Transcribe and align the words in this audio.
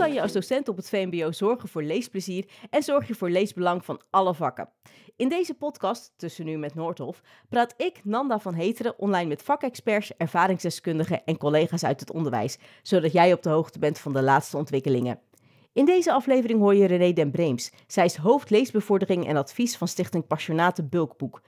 kan 0.00 0.12
je 0.12 0.22
als 0.22 0.32
docent 0.32 0.68
op 0.68 0.76
het 0.76 0.88
VMBO 0.88 1.32
zorgen 1.32 1.68
voor 1.68 1.82
leesplezier 1.82 2.44
en 2.70 2.82
zorg 2.82 3.08
je 3.08 3.14
voor 3.14 3.30
leesbelang 3.30 3.84
van 3.84 4.00
alle 4.10 4.34
vakken? 4.34 4.68
In 5.16 5.28
deze 5.28 5.54
podcast, 5.54 6.12
Tussen 6.16 6.44
Nu 6.44 6.58
met 6.58 6.74
Noordhof, 6.74 7.22
praat 7.48 7.74
ik, 7.76 8.00
Nanda 8.04 8.38
van 8.38 8.54
Heteren, 8.54 8.98
online 8.98 9.28
met 9.28 9.42
vakexperts, 9.42 10.16
ervaringsdeskundigen 10.16 11.24
en 11.24 11.38
collega's 11.38 11.84
uit 11.84 12.00
het 12.00 12.12
onderwijs, 12.12 12.58
zodat 12.82 13.12
jij 13.12 13.32
op 13.32 13.42
de 13.42 13.48
hoogte 13.50 13.78
bent 13.78 13.98
van 13.98 14.12
de 14.12 14.22
laatste 14.22 14.56
ontwikkelingen. 14.56 15.20
In 15.72 15.84
deze 15.84 16.12
aflevering 16.12 16.60
hoor 16.60 16.74
je 16.74 16.86
René 16.86 17.12
den 17.12 17.30
Breems. 17.30 17.72
Zij 17.86 18.04
is 18.04 18.16
hoofd 18.16 18.50
leesbevordering 18.50 19.26
en 19.26 19.36
advies 19.36 19.76
van 19.76 19.88
Stichting 19.88 20.26
Passionate 20.26 20.84
Bulkboek. 20.84 21.40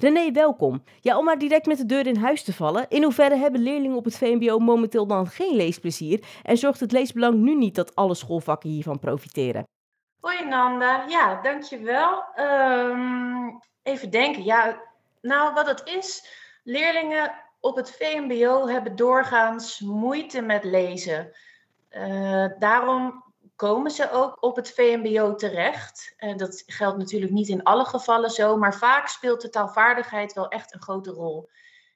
René, 0.00 0.32
welkom. 0.32 0.82
Ja, 1.00 1.18
om 1.18 1.24
maar 1.24 1.38
direct 1.38 1.66
met 1.66 1.76
de 1.76 1.86
deur 1.86 2.06
in 2.06 2.16
huis 2.16 2.42
te 2.42 2.52
vallen. 2.52 2.86
In 2.88 3.02
hoeverre 3.02 3.36
hebben 3.36 3.60
leerlingen 3.60 3.96
op 3.96 4.04
het 4.04 4.18
VMBO 4.18 4.58
momenteel 4.58 5.06
dan 5.06 5.26
geen 5.26 5.56
leesplezier? 5.56 6.24
En 6.42 6.56
zorgt 6.56 6.80
het 6.80 6.92
leesbelang 6.92 7.34
nu 7.34 7.54
niet 7.54 7.74
dat 7.74 7.94
alle 7.94 8.14
schoolvakken 8.14 8.70
hiervan 8.70 8.98
profiteren? 8.98 9.64
Hoi 10.20 10.44
Nanda, 10.44 11.04
ja, 11.08 11.42
dankjewel. 11.42 12.24
Um, 12.36 13.60
even 13.82 14.10
denken, 14.10 14.44
ja, 14.44 14.80
nou 15.20 15.54
wat 15.54 15.66
het 15.66 15.82
is, 15.84 16.28
leerlingen 16.64 17.32
op 17.60 17.76
het 17.76 17.90
VMBO 17.90 18.68
hebben 18.68 18.96
doorgaans 18.96 19.80
moeite 19.80 20.40
met 20.40 20.64
lezen. 20.64 21.32
Uh, 21.90 22.46
daarom 22.58 23.24
komen 23.60 23.90
ze 23.90 24.10
ook 24.10 24.42
op 24.42 24.56
het 24.56 24.70
VMBO 24.70 25.34
terecht. 25.34 26.14
En 26.16 26.36
dat 26.36 26.62
geldt 26.66 26.98
natuurlijk 26.98 27.32
niet 27.32 27.48
in 27.48 27.62
alle 27.62 27.84
gevallen 27.84 28.30
zo, 28.30 28.56
maar 28.56 28.74
vaak 28.74 29.08
speelt 29.08 29.40
de 29.40 29.48
taalvaardigheid 29.48 30.32
wel 30.32 30.48
echt 30.48 30.74
een 30.74 30.82
grote 30.82 31.10
rol. 31.10 31.48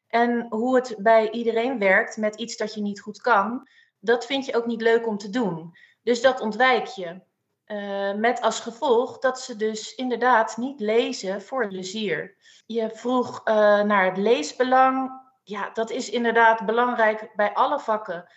En 0.08 0.46
hoe 0.48 0.74
het 0.74 0.94
bij 0.98 1.30
iedereen 1.30 1.78
werkt 1.78 2.16
met 2.16 2.36
iets 2.36 2.56
dat 2.56 2.74
je 2.74 2.80
niet 2.80 3.00
goed 3.00 3.20
kan, 3.20 3.68
dat 3.98 4.26
vind 4.26 4.46
je 4.46 4.56
ook 4.56 4.66
niet 4.66 4.80
leuk 4.80 5.06
om 5.06 5.18
te 5.18 5.30
doen. 5.30 5.76
Dus 6.02 6.20
dat 6.20 6.40
ontwijk 6.40 6.86
je. 6.86 7.20
Uh, 7.66 8.14
met 8.14 8.40
als 8.40 8.60
gevolg 8.60 9.18
dat 9.18 9.40
ze 9.40 9.56
dus 9.56 9.94
inderdaad 9.94 10.56
niet 10.56 10.80
lezen 10.80 11.42
voor 11.42 11.68
plezier. 11.68 12.36
Je 12.66 12.90
vroeg 12.90 13.40
uh, 13.44 13.54
naar 13.82 14.04
het 14.04 14.16
leesbelang. 14.16 15.22
Ja, 15.42 15.70
dat 15.70 15.90
is 15.90 16.10
inderdaad 16.10 16.66
belangrijk 16.66 17.30
bij 17.34 17.52
alle 17.54 17.80
vakken. 17.80 18.28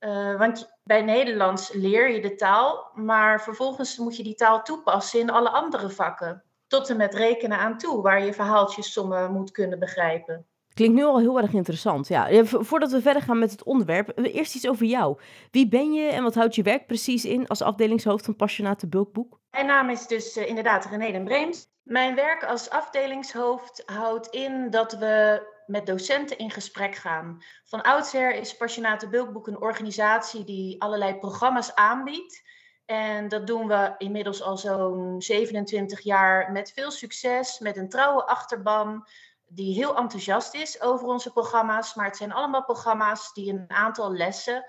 Uh, 0.00 0.38
want 0.38 0.75
bij 0.86 1.02
Nederlands 1.02 1.72
leer 1.72 2.10
je 2.10 2.20
de 2.20 2.34
taal, 2.34 2.90
maar 2.94 3.42
vervolgens 3.42 3.98
moet 3.98 4.16
je 4.16 4.22
die 4.22 4.34
taal 4.34 4.62
toepassen 4.62 5.20
in 5.20 5.30
alle 5.30 5.50
andere 5.50 5.90
vakken. 5.90 6.42
Tot 6.66 6.90
en 6.90 6.96
met 6.96 7.14
rekenen 7.14 7.58
aan 7.58 7.78
toe, 7.78 8.02
waar 8.02 8.24
je 8.24 8.32
verhaaltjes 8.32 8.92
sommen 8.92 9.32
moet 9.32 9.50
kunnen 9.50 9.78
begrijpen. 9.78 10.46
Klinkt 10.74 10.96
nu 10.96 11.04
al 11.04 11.18
heel 11.18 11.40
erg 11.40 11.52
interessant. 11.52 12.08
Ja, 12.08 12.44
voordat 12.44 12.90
we 12.90 13.00
verder 13.00 13.22
gaan 13.22 13.38
met 13.38 13.50
het 13.50 13.64
onderwerp, 13.64 14.12
eerst 14.14 14.54
iets 14.54 14.68
over 14.68 14.86
jou. 14.86 15.18
Wie 15.50 15.68
ben 15.68 15.92
je 15.92 16.08
en 16.08 16.22
wat 16.22 16.34
houdt 16.34 16.54
je 16.54 16.62
werk 16.62 16.86
precies 16.86 17.24
in 17.24 17.46
als 17.46 17.62
afdelingshoofd 17.62 18.24
van 18.24 18.36
Passionate 18.36 18.86
Bulkboek? 18.86 19.38
Mijn 19.50 19.66
naam 19.66 19.90
is 19.90 20.06
dus 20.06 20.36
uh, 20.36 20.48
inderdaad 20.48 20.84
René 20.84 21.12
den 21.12 21.24
Breems. 21.24 21.68
Mijn 21.82 22.14
werk 22.14 22.44
als 22.44 22.70
afdelingshoofd 22.70 23.82
houdt 23.86 24.26
in 24.26 24.70
dat 24.70 24.92
we 24.92 25.42
met 25.66 25.86
docenten 25.86 26.38
in 26.38 26.50
gesprek 26.50 26.94
gaan. 26.94 27.42
Van 27.64 27.82
oudsher 27.82 28.34
is 28.34 28.56
Passionate 28.56 29.08
Bulkboek 29.08 29.46
een 29.46 29.60
organisatie 29.60 30.44
die 30.44 30.82
allerlei 30.82 31.18
programma's 31.18 31.74
aanbiedt. 31.74 32.42
En 32.84 33.28
dat 33.28 33.46
doen 33.46 33.66
we 33.66 33.94
inmiddels 33.98 34.42
al 34.42 34.56
zo'n 34.56 35.22
27 35.22 36.00
jaar 36.00 36.52
met 36.52 36.72
veel 36.72 36.90
succes, 36.90 37.58
met 37.58 37.76
een 37.76 37.88
trouwe 37.88 38.26
achterban 38.26 39.06
die 39.46 39.74
heel 39.74 39.96
enthousiast 39.96 40.54
is 40.54 40.80
over 40.80 41.06
onze 41.06 41.32
programma's. 41.32 41.94
Maar 41.94 42.06
het 42.06 42.16
zijn 42.16 42.32
allemaal 42.32 42.64
programma's 42.64 43.32
die 43.32 43.52
een 43.52 43.64
aantal 43.68 44.12
lessen 44.12 44.64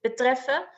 betreffen. 0.00 0.68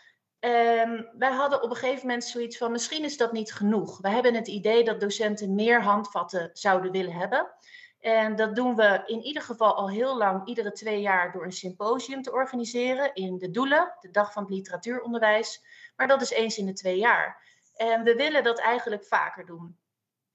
Um, 0.41 1.09
wij 1.19 1.33
hadden 1.33 1.63
op 1.63 1.71
een 1.71 1.77
gegeven 1.77 2.07
moment 2.07 2.25
zoiets 2.25 2.57
van: 2.57 2.73
misschien 2.73 3.05
is 3.05 3.17
dat 3.17 3.33
niet 3.33 3.53
genoeg. 3.53 3.99
We 4.01 4.09
hebben 4.09 4.35
het 4.35 4.49
idee 4.49 4.85
dat 4.85 5.01
docenten 5.01 5.55
meer 5.55 5.83
handvatten 5.83 6.51
zouden 6.53 6.93
willen 6.93 7.13
hebben. 7.13 7.55
En 8.03 8.37
dat 8.37 8.55
doen 8.57 8.77
we 8.77 9.03
in 9.07 9.23
ieder 9.23 9.43
geval 9.43 9.75
al 9.75 9.91
heel 9.91 10.17
lang, 10.17 10.47
iedere 10.47 10.73
twee 10.73 11.01
jaar, 11.01 11.33
door 11.33 11.45
een 11.45 11.53
symposium 11.53 12.23
te 12.23 12.33
organiseren 12.33 13.15
in 13.15 13.39
de 13.39 13.51
Doelen, 13.51 13.95
de 14.01 14.11
Dag 14.11 14.33
van 14.33 14.43
het 14.43 14.53
Literatuuronderwijs. 14.53 15.65
Maar 15.97 16.09
dat 16.09 16.23
is 16.23 16.31
eens 16.31 16.59
in 16.59 16.67
de 16.67 16.73
twee 16.73 16.99
jaar. 16.99 17.43
En 17.75 18.03
we 18.03 18.15
willen 18.15 18.45
dat 18.45 18.59
eigenlijk 18.59 19.05
vaker 19.05 19.47
doen. 19.47 19.79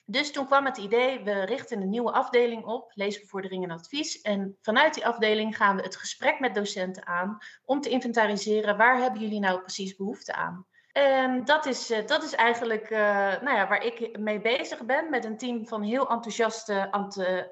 Dus 0.06 0.32
toen 0.32 0.46
kwam 0.46 0.66
het 0.66 0.78
idee, 0.78 1.24
we 1.24 1.46
richten 1.46 1.82
een 1.82 1.90
nieuwe 1.90 2.12
afdeling 2.12 2.66
op, 2.66 2.92
leesbevordering 2.94 3.64
en 3.64 3.72
advies. 3.72 4.22
En 4.22 4.58
vanuit 4.62 4.94
die 4.94 5.06
afdeling 5.06 5.58
gaan 5.58 5.76
we 5.76 5.82
het 5.82 5.96
gesprek 5.96 6.40
met 6.40 6.56
docenten 6.56 7.06
aan 7.08 7.38
om 7.66 7.82
te 7.82 7.90
inventariseren 7.90 8.78
waar 8.78 8.98
hebben 9.02 9.22
jullie 9.22 9.40
nou 9.40 9.60
precies 9.60 9.96
behoefte 9.96 10.34
aan. 10.34 10.68
En 10.98 11.46
dat 11.46 11.66
is, 11.66 11.92
eh, 11.92 12.08
dat 12.08 12.24
is 12.24 12.36
eigenlijk 12.36 12.90
uh, 12.90 13.00
nou 13.42 13.56
ja, 13.56 13.68
waar 13.68 13.84
ik 13.84 14.18
mee 14.20 14.42
bezig 14.42 14.86
ben 14.86 15.10
met 15.10 15.26
een 15.26 15.38
team 15.38 15.68
van 15.68 15.82
heel 15.82 16.10
enthousiaste 16.10 16.92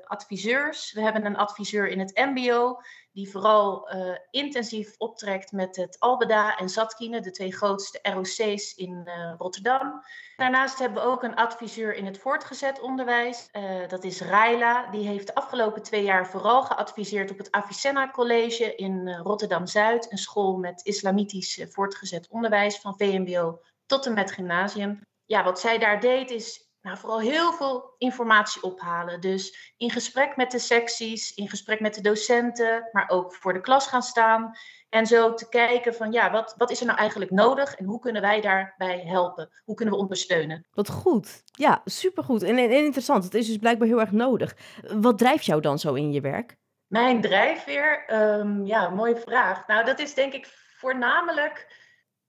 adviseurs. 0.05 0.93
We 0.93 1.01
hebben 1.01 1.25
een 1.25 1.37
adviseur 1.37 1.87
in 1.87 1.99
het 1.99 2.31
MBO 2.33 2.79
die 3.15 3.31
vooral 3.31 3.93
uh, 3.93 4.15
intensief 4.31 4.95
optrekt 4.97 5.51
met 5.51 5.75
het 5.75 5.99
Albeda 5.99 6.57
en 6.57 6.69
Zatkine, 6.69 7.21
de 7.21 7.31
twee 7.31 7.53
grootste 7.53 7.99
ROC's 8.01 8.73
in 8.75 9.09
Rotterdam. 9.37 10.03
Daarnaast 10.35 10.79
hebben 10.79 11.03
we 11.03 11.09
ook 11.09 11.23
een 11.23 11.35
adviseur 11.35 11.93
in 11.93 12.05
het 12.05 12.17
voortgezet 12.17 12.79
onderwijs. 12.79 13.49
dat 13.87 14.03
is 14.03 14.21
Raila. 14.21 14.89
Die 14.91 15.07
heeft 15.07 15.27
de 15.27 15.35
afgelopen 15.35 15.83
twee 15.83 16.03
jaar 16.03 16.27
vooral 16.27 16.63
geadviseerd 16.63 17.31
op 17.31 17.37
het 17.37 17.51
Avicenna 17.51 18.11
College 18.11 18.75
in 18.75 19.09
Rotterdam-Zuid. 19.09 20.11
Een 20.11 20.17
school 20.17 20.57
met 20.57 20.81
islamitisch 20.83 21.65
voortgezet 21.69 22.27
onderwijs 22.29 22.79
van 22.79 22.97
VMBO 22.97 23.59
tot 23.85 24.05
en 24.05 24.13
met 24.13 24.31
gymnasium. 24.31 25.01
Ja, 25.25 25.43
wat 25.43 25.59
zij 25.59 25.77
daar 25.77 25.99
deed 25.99 26.29
is 26.29 26.64
nou, 26.85 26.97
vooral 26.97 27.19
heel 27.19 27.53
veel 27.53 27.95
informatie 27.97 28.61
ophalen. 28.61 29.21
Dus 29.21 29.73
in 29.77 29.91
gesprek 29.91 30.35
met 30.35 30.51
de 30.51 30.59
secties, 30.59 31.33
in 31.33 31.49
gesprek 31.49 31.79
met 31.79 31.93
de 31.93 32.01
docenten, 32.01 32.89
maar 32.91 33.09
ook 33.09 33.35
voor 33.35 33.53
de 33.53 33.61
klas 33.61 33.87
gaan 33.87 34.01
staan. 34.01 34.51
En 34.89 35.05
zo 35.05 35.33
te 35.33 35.49
kijken 35.49 35.95
van 35.95 36.11
ja, 36.11 36.31
wat, 36.31 36.53
wat 36.57 36.71
is 36.71 36.79
er 36.79 36.85
nou 36.85 36.97
eigenlijk 36.97 37.31
nodig 37.31 37.75
en 37.75 37.85
hoe 37.85 37.99
kunnen 37.99 38.21
wij 38.21 38.41
daarbij 38.41 39.03
helpen? 39.05 39.49
Hoe 39.63 39.75
kunnen 39.75 39.93
we 39.93 39.99
ondersteunen? 39.99 40.65
Wat 40.71 40.89
goed. 40.89 41.43
Ja, 41.51 41.81
supergoed. 41.85 42.43
En, 42.43 42.57
en, 42.57 42.69
en 42.69 42.85
interessant. 42.85 43.23
Het 43.23 43.33
is 43.33 43.47
dus 43.47 43.57
blijkbaar 43.57 43.87
heel 43.87 43.99
erg 43.99 44.11
nodig. 44.11 44.55
Wat 44.81 45.17
drijft 45.17 45.45
jou 45.45 45.61
dan 45.61 45.79
zo 45.79 45.93
in 45.93 46.11
je 46.11 46.21
werk? 46.21 46.57
Mijn 46.87 47.21
drijfveer? 47.21 48.13
Um, 48.13 48.65
ja, 48.65 48.89
mooie 48.89 49.17
vraag. 49.17 49.67
Nou, 49.67 49.85
dat 49.85 49.99
is 49.99 50.13
denk 50.13 50.33
ik 50.33 50.47
voornamelijk 50.77 51.67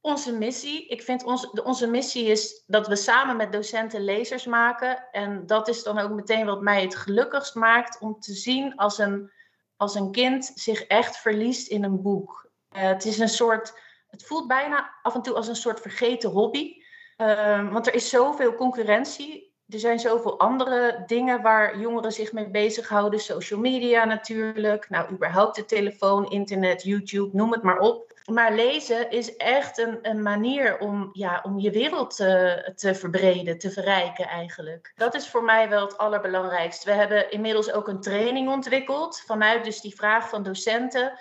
onze 0.07 0.33
missie. 0.33 0.87
Ik 0.87 1.03
vind 1.03 1.25
onze 1.65 1.87
missie 1.87 2.25
is 2.25 2.63
dat 2.67 2.87
we 2.87 2.97
samen 2.97 3.37
met 3.37 3.53
docenten 3.53 4.05
lezers 4.05 4.47
maken. 4.47 5.11
En 5.13 5.47
dat 5.47 5.69
is 5.69 5.83
dan 5.83 5.99
ook 5.99 6.11
meteen 6.11 6.47
wat 6.47 6.61
mij 6.61 6.83
het 6.83 6.97
gelukkigst 6.97 7.55
maakt 7.55 7.99
om 8.01 8.21
te 8.21 8.33
zien 8.33 8.77
als 8.77 8.99
een, 8.99 9.31
als 9.77 9.95
een 9.95 10.13
kind 10.13 10.53
zich 10.55 10.83
echt 10.83 11.17
verliest 11.17 11.69
in 11.69 11.85
een 11.85 12.03
boek. 12.03 12.51
Uh, 12.77 12.83
het 12.83 13.05
is 13.05 13.19
een 13.19 13.29
soort, 13.29 13.81
het 14.09 14.25
voelt 14.25 14.47
bijna 14.47 14.95
af 15.03 15.15
en 15.15 15.23
toe 15.23 15.35
als 15.35 15.49
een 15.49 15.57
soort 15.57 15.81
vergeten 15.81 16.31
hobby. 16.31 16.73
Uh, 17.17 17.73
want 17.73 17.87
er 17.87 17.95
is 17.95 18.09
zoveel 18.09 18.55
concurrentie. 18.55 19.46
Er 19.69 19.79
zijn 19.79 19.99
zoveel 19.99 20.39
andere 20.39 21.03
dingen 21.07 21.43
waar 21.43 21.79
jongeren 21.79 22.13
zich 22.13 22.33
mee 22.33 22.49
bezighouden. 22.49 23.21
Social 23.21 23.61
media 23.61 24.05
natuurlijk. 24.05 24.91
Nou, 24.91 25.11
überhaupt 25.11 25.57
de 25.57 25.65
telefoon, 25.65 26.31
internet, 26.31 26.83
YouTube, 26.83 27.37
noem 27.37 27.53
het 27.53 27.63
maar 27.63 27.79
op. 27.79 28.15
Maar 28.27 28.55
lezen 28.55 29.11
is 29.11 29.37
echt 29.37 29.79
een, 29.79 29.99
een 30.03 30.23
manier 30.23 30.79
om, 30.79 31.11
ja, 31.13 31.41
om 31.43 31.59
je 31.59 31.71
wereld 31.71 32.17
te, 32.17 32.73
te 32.77 32.95
verbreden, 32.95 33.59
te 33.59 33.71
verrijken 33.71 34.29
eigenlijk. 34.29 34.93
Dat 34.97 35.15
is 35.15 35.29
voor 35.29 35.45
mij 35.45 35.69
wel 35.69 35.85
het 35.85 35.99
allerbelangrijkste. 35.99 36.91
We 36.91 36.97
hebben 36.97 37.31
inmiddels 37.31 37.73
ook 37.73 37.89
een 37.89 38.01
training 38.01 38.49
ontwikkeld 38.49 39.23
vanuit 39.27 39.65
dus 39.65 39.81
die 39.81 39.95
vraag 39.95 40.29
van 40.29 40.43
docenten. 40.43 41.13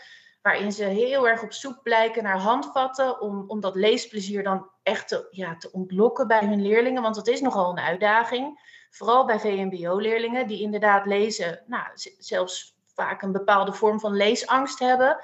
Waarin 0.46 0.72
ze 0.72 0.84
heel 0.84 1.28
erg 1.28 1.44
op 1.44 1.54
zoek 1.54 1.84
blijken 1.84 2.24
naar 2.24 2.38
handvatten 2.38 3.22
om, 3.22 3.44
om 3.48 3.60
dat 3.60 3.76
leesplezier 3.76 4.44
dan 4.44 4.70
echt 4.84 5.08
te, 5.08 5.28
ja, 5.30 5.58
te 5.58 5.72
ontlokken 5.72 6.28
bij 6.28 6.46
hun 6.46 6.62
leerlingen. 6.62 7.02
Want 7.02 7.16
dat 7.16 7.28
is 7.28 7.42
nogal 7.42 7.72
een 7.72 7.84
uitdaging. 7.84 8.60
Vooral 8.90 9.26
bij 9.26 9.40
VMBO-leerlingen 9.40 10.48
die 10.48 10.62
inderdaad 10.62 11.06
lezen, 11.06 11.64
nou, 11.68 11.88
zelfs 12.20 12.78
vaak 12.94 13.22
een 13.22 13.32
bepaalde 13.32 13.74
vorm 13.74 14.00
van 14.00 14.16
leesangst 14.16 14.80
hebben. 14.80 15.18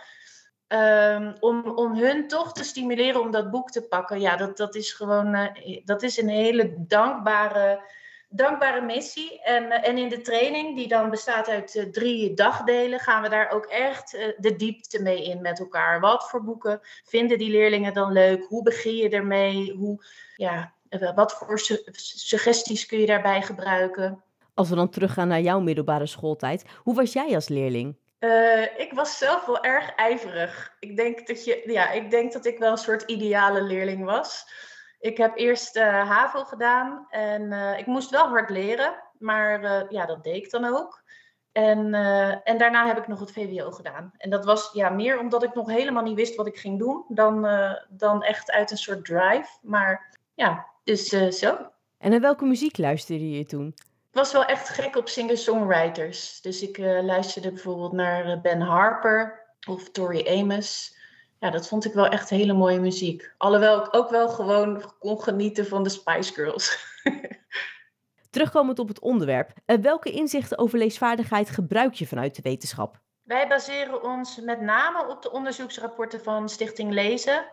Um, 0.68 1.36
om, 1.40 1.70
om 1.70 1.96
hun 1.96 2.28
toch 2.28 2.54
te 2.54 2.64
stimuleren 2.64 3.22
om 3.22 3.32
dat 3.32 3.52
boek 3.52 3.72
te 3.72 3.88
pakken. 3.88 4.20
Ja, 4.20 4.36
dat, 4.36 4.58
dat 4.58 4.76
is 4.76 4.94
gewoon 4.94 5.36
uh, 5.36 5.86
dat 5.86 6.02
is 6.02 6.18
een 6.18 6.30
hele 6.30 6.74
dankbare, 6.78 7.82
dankbare 8.32 8.82
missie. 8.82 9.42
En, 9.42 9.64
uh, 9.64 9.88
en 9.88 9.98
in 9.98 10.10
de 10.10 10.22
training, 10.22 10.76
die 10.76 10.88
dan 10.88 11.10
bestaat 11.10 11.48
uit 11.48 11.76
uh, 11.76 11.84
drie 11.84 12.34
dagdelen, 12.34 13.00
gaan 13.00 13.22
we 13.22 13.30
daar 13.30 13.52
ook 13.52 13.66
echt 13.66 14.12
de 14.38 14.56
diepte 14.56 15.02
mee 15.02 15.24
in 15.24 15.42
met 15.42 15.60
elkaar. 15.60 16.00
Wat 16.00 16.30
voor 16.30 16.44
boeken 16.44 16.80
vinden 17.04 17.38
die 17.38 17.52
leerlingen 17.52 17.94
dan 17.94 18.12
leuk? 18.12 18.46
Hoe 18.48 18.64
begin 18.64 18.96
je 18.96 19.10
ermee? 19.10 19.74
Hoe, 19.78 20.06
ja, 20.36 20.74
wat 21.16 21.34
voor 21.34 21.60
su 21.60 21.78
suggesties 21.92 22.86
kun 22.86 23.00
je 23.00 23.06
daarbij 23.06 23.42
gebruiken? 23.42 24.24
Als 24.54 24.70
we 24.70 24.76
dan 24.76 24.90
teruggaan 24.90 25.28
naar 25.28 25.42
jouw 25.42 25.60
middelbare 25.60 26.06
schooltijd, 26.06 26.66
hoe 26.78 26.96
was 26.96 27.14
jij 27.14 27.36
als 27.36 27.48
leerling? 27.48 27.96
Uh, 28.20 28.62
ik 28.62 28.92
was 28.94 29.18
zelf 29.18 29.46
wel 29.46 29.64
erg 29.64 29.96
ijverig. 29.96 30.76
Ik 30.80 30.96
denk 30.96 31.28
dat, 31.28 31.46
je, 31.46 31.62
ja, 31.66 31.92
ik 31.92 32.12
denk 32.12 32.34
dat 32.34 32.46
ik 32.46 32.58
wel 32.58 32.72
een 32.72 32.78
soort 32.78 33.02
ideale 33.02 33.62
leerling 33.62 34.06
was. 34.06 34.46
Ik 35.02 35.18
heb 35.18 35.38
eerst 35.38 35.78
uh, 35.78 36.10
HAVO 36.10 36.44
gedaan 36.44 37.06
en 37.10 37.42
uh, 37.42 37.78
ik 37.78 37.86
moest 37.86 38.10
wel 38.10 38.28
hard 38.28 38.50
leren, 38.50 39.04
maar 39.20 39.64
uh, 39.64 39.82
ja, 39.90 40.06
dat 40.06 40.24
deed 40.24 40.36
ik 40.36 40.52
dan 40.52 40.66
ook. 40.66 41.04
En, 41.52 41.94
en 42.44 42.58
daarna 42.58 42.88
heb 42.88 42.98
ik 42.98 43.08
nog 43.08 43.20
het 43.20 43.32
VWO 43.32 43.72
gedaan. 43.72 44.12
En 44.18 44.30
dat 44.30 44.46
was 44.46 44.70
ja, 44.74 44.90
meer 44.90 45.20
omdat 45.20 45.44
ik 45.44 45.54
nog 45.54 45.68
helemaal 45.70 46.04
niet 46.04 46.16
wist 46.16 46.36
wat 46.36 46.48
ik 46.48 46.58
ging 46.58 46.80
doen, 46.80 47.06
dan, 47.08 47.48
dan 47.90 48.24
echt 48.24 48.52
uit 48.52 48.72
een 48.72 48.78
soort 48.78 49.06
drive. 49.06 49.48
Maar 49.62 50.18
ja, 50.34 50.66
dus 50.84 51.08
zo. 51.40 51.58
En 51.98 52.12
naar 52.12 52.20
welke 52.20 52.46
muziek 52.46 52.78
luisterde 52.78 53.30
je 53.30 53.46
toen? 53.46 53.68
Ik 54.10 54.18
was 54.18 54.32
wel 54.32 54.46
echt 54.46 54.70
gek 54.70 54.96
op 54.96 55.08
singer-songwriters. 55.08 56.42
Dus 56.42 56.62
ik 56.62 56.78
luisterde 57.02 57.52
bijvoorbeeld 57.52 57.92
naar 57.92 58.42
Ben 58.42 58.62
Harper 58.62 59.46
of 59.68 59.90
Tori 59.90 60.28
Amos 60.40 60.96
ja, 61.42 61.50
dat 61.50 61.68
vond 61.68 61.86
ik 61.86 61.94
wel 61.94 62.08
echt 62.08 62.30
hele 62.30 62.54
mooie 62.54 62.80
muziek. 62.80 63.34
Alhoewel 63.38 63.86
ik 63.86 63.96
ook 63.96 64.10
wel 64.10 64.30
gewoon 64.30 64.94
kon 65.00 65.22
genieten 65.22 65.68
van 65.68 65.84
de 65.84 65.90
Spice 65.90 66.34
Girls. 66.34 66.78
Terugkomend 68.30 68.80
op 68.80 68.88
het 68.88 69.00
onderwerp, 69.00 69.52
eh, 69.66 69.78
welke 69.78 70.12
inzichten 70.12 70.58
over 70.58 70.78
leesvaardigheid 70.78 71.50
gebruik 71.50 71.94
je 71.94 72.08
vanuit 72.08 72.36
de 72.36 72.42
wetenschap? 72.42 73.00
Wij 73.22 73.48
baseren 73.48 74.04
ons 74.04 74.42
met 74.42 74.62
name 74.62 75.08
op 75.08 75.22
de 75.22 75.32
onderzoeksrapporten 75.32 76.22
van 76.24 76.50
Stichting 76.50 76.92
Lezen. 76.92 77.46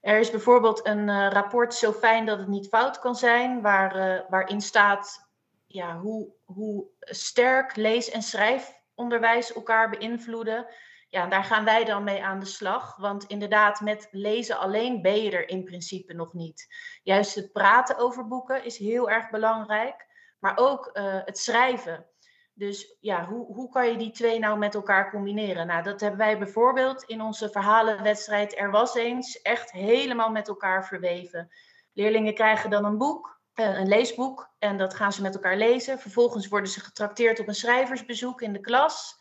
Er 0.00 0.18
is 0.18 0.30
bijvoorbeeld 0.30 0.86
een 0.86 1.08
uh, 1.08 1.28
rapport 1.30 1.74
Zo 1.74 1.92
fijn 1.92 2.26
dat 2.26 2.38
het 2.38 2.48
niet 2.48 2.68
fout 2.68 2.98
kan 2.98 3.14
zijn, 3.14 3.60
waar, 3.60 3.96
uh, 3.96 4.20
waarin 4.28 4.60
staat 4.60 5.28
ja, 5.66 5.98
hoe, 5.98 6.28
hoe 6.44 6.84
sterk 7.00 7.76
lees- 7.76 8.10
en 8.10 8.22
schrijfonderwijs 8.22 9.52
elkaar 9.52 9.90
beïnvloeden 9.90 10.66
ja, 11.08 11.26
daar 11.26 11.44
gaan 11.44 11.64
wij 11.64 11.84
dan 11.84 12.04
mee 12.04 12.24
aan 12.24 12.40
de 12.40 12.46
slag. 12.46 12.96
Want 12.96 13.24
inderdaad, 13.24 13.80
met 13.80 14.08
lezen 14.10 14.58
alleen 14.58 15.02
ben 15.02 15.22
je 15.22 15.30
er 15.30 15.48
in 15.48 15.64
principe 15.64 16.14
nog 16.14 16.32
niet. 16.32 16.74
Juist 17.02 17.34
het 17.34 17.52
praten 17.52 17.98
over 17.98 18.28
boeken 18.28 18.64
is 18.64 18.78
heel 18.78 19.10
erg 19.10 19.30
belangrijk. 19.30 20.06
Maar 20.38 20.56
ook 20.56 20.90
uh, 20.92 21.20
het 21.24 21.38
schrijven. 21.38 22.06
Dus 22.54 22.96
ja, 23.00 23.24
hoe, 23.24 23.54
hoe 23.54 23.68
kan 23.68 23.90
je 23.90 23.96
die 23.96 24.10
twee 24.10 24.38
nou 24.38 24.58
met 24.58 24.74
elkaar 24.74 25.10
combineren? 25.10 25.66
Nou, 25.66 25.82
dat 25.82 26.00
hebben 26.00 26.18
wij 26.18 26.38
bijvoorbeeld 26.38 27.02
in 27.02 27.20
onze 27.20 27.50
verhalenwedstrijd 27.50 28.58
Er 28.58 28.70
Was 28.70 28.94
Eens 28.94 29.42
echt 29.42 29.70
helemaal 29.70 30.30
met 30.30 30.48
elkaar 30.48 30.86
verweven. 30.86 31.50
Leerlingen 31.92 32.34
krijgen 32.34 32.70
dan 32.70 32.84
een 32.84 32.98
boek, 32.98 33.40
een 33.54 33.88
leesboek, 33.88 34.54
en 34.58 34.78
dat 34.78 34.94
gaan 34.94 35.12
ze 35.12 35.22
met 35.22 35.34
elkaar 35.34 35.56
lezen. 35.56 35.98
Vervolgens 35.98 36.48
worden 36.48 36.70
ze 36.70 36.80
getrakteerd 36.80 37.40
op 37.40 37.48
een 37.48 37.54
schrijversbezoek 37.54 38.42
in 38.42 38.52
de 38.52 38.60
klas. 38.60 39.17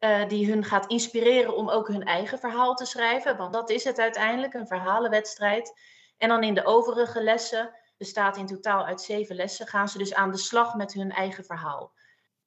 Uh, 0.00 0.28
die 0.28 0.50
hun 0.50 0.64
gaat 0.64 0.86
inspireren 0.86 1.56
om 1.56 1.70
ook 1.70 1.88
hun 1.88 2.04
eigen 2.04 2.38
verhaal 2.38 2.74
te 2.74 2.84
schrijven. 2.84 3.36
Want 3.36 3.52
dat 3.52 3.70
is 3.70 3.84
het 3.84 3.98
uiteindelijk, 3.98 4.54
een 4.54 4.66
verhalenwedstrijd. 4.66 5.80
En 6.18 6.28
dan 6.28 6.42
in 6.42 6.54
de 6.54 6.64
overige 6.64 7.22
lessen, 7.22 7.74
bestaat 7.96 8.36
in 8.36 8.46
totaal 8.46 8.84
uit 8.84 9.00
zeven 9.00 9.36
lessen, 9.36 9.66
gaan 9.66 9.88
ze 9.88 9.98
dus 9.98 10.14
aan 10.14 10.30
de 10.30 10.38
slag 10.38 10.74
met 10.74 10.92
hun 10.92 11.10
eigen 11.10 11.44
verhaal. 11.44 11.92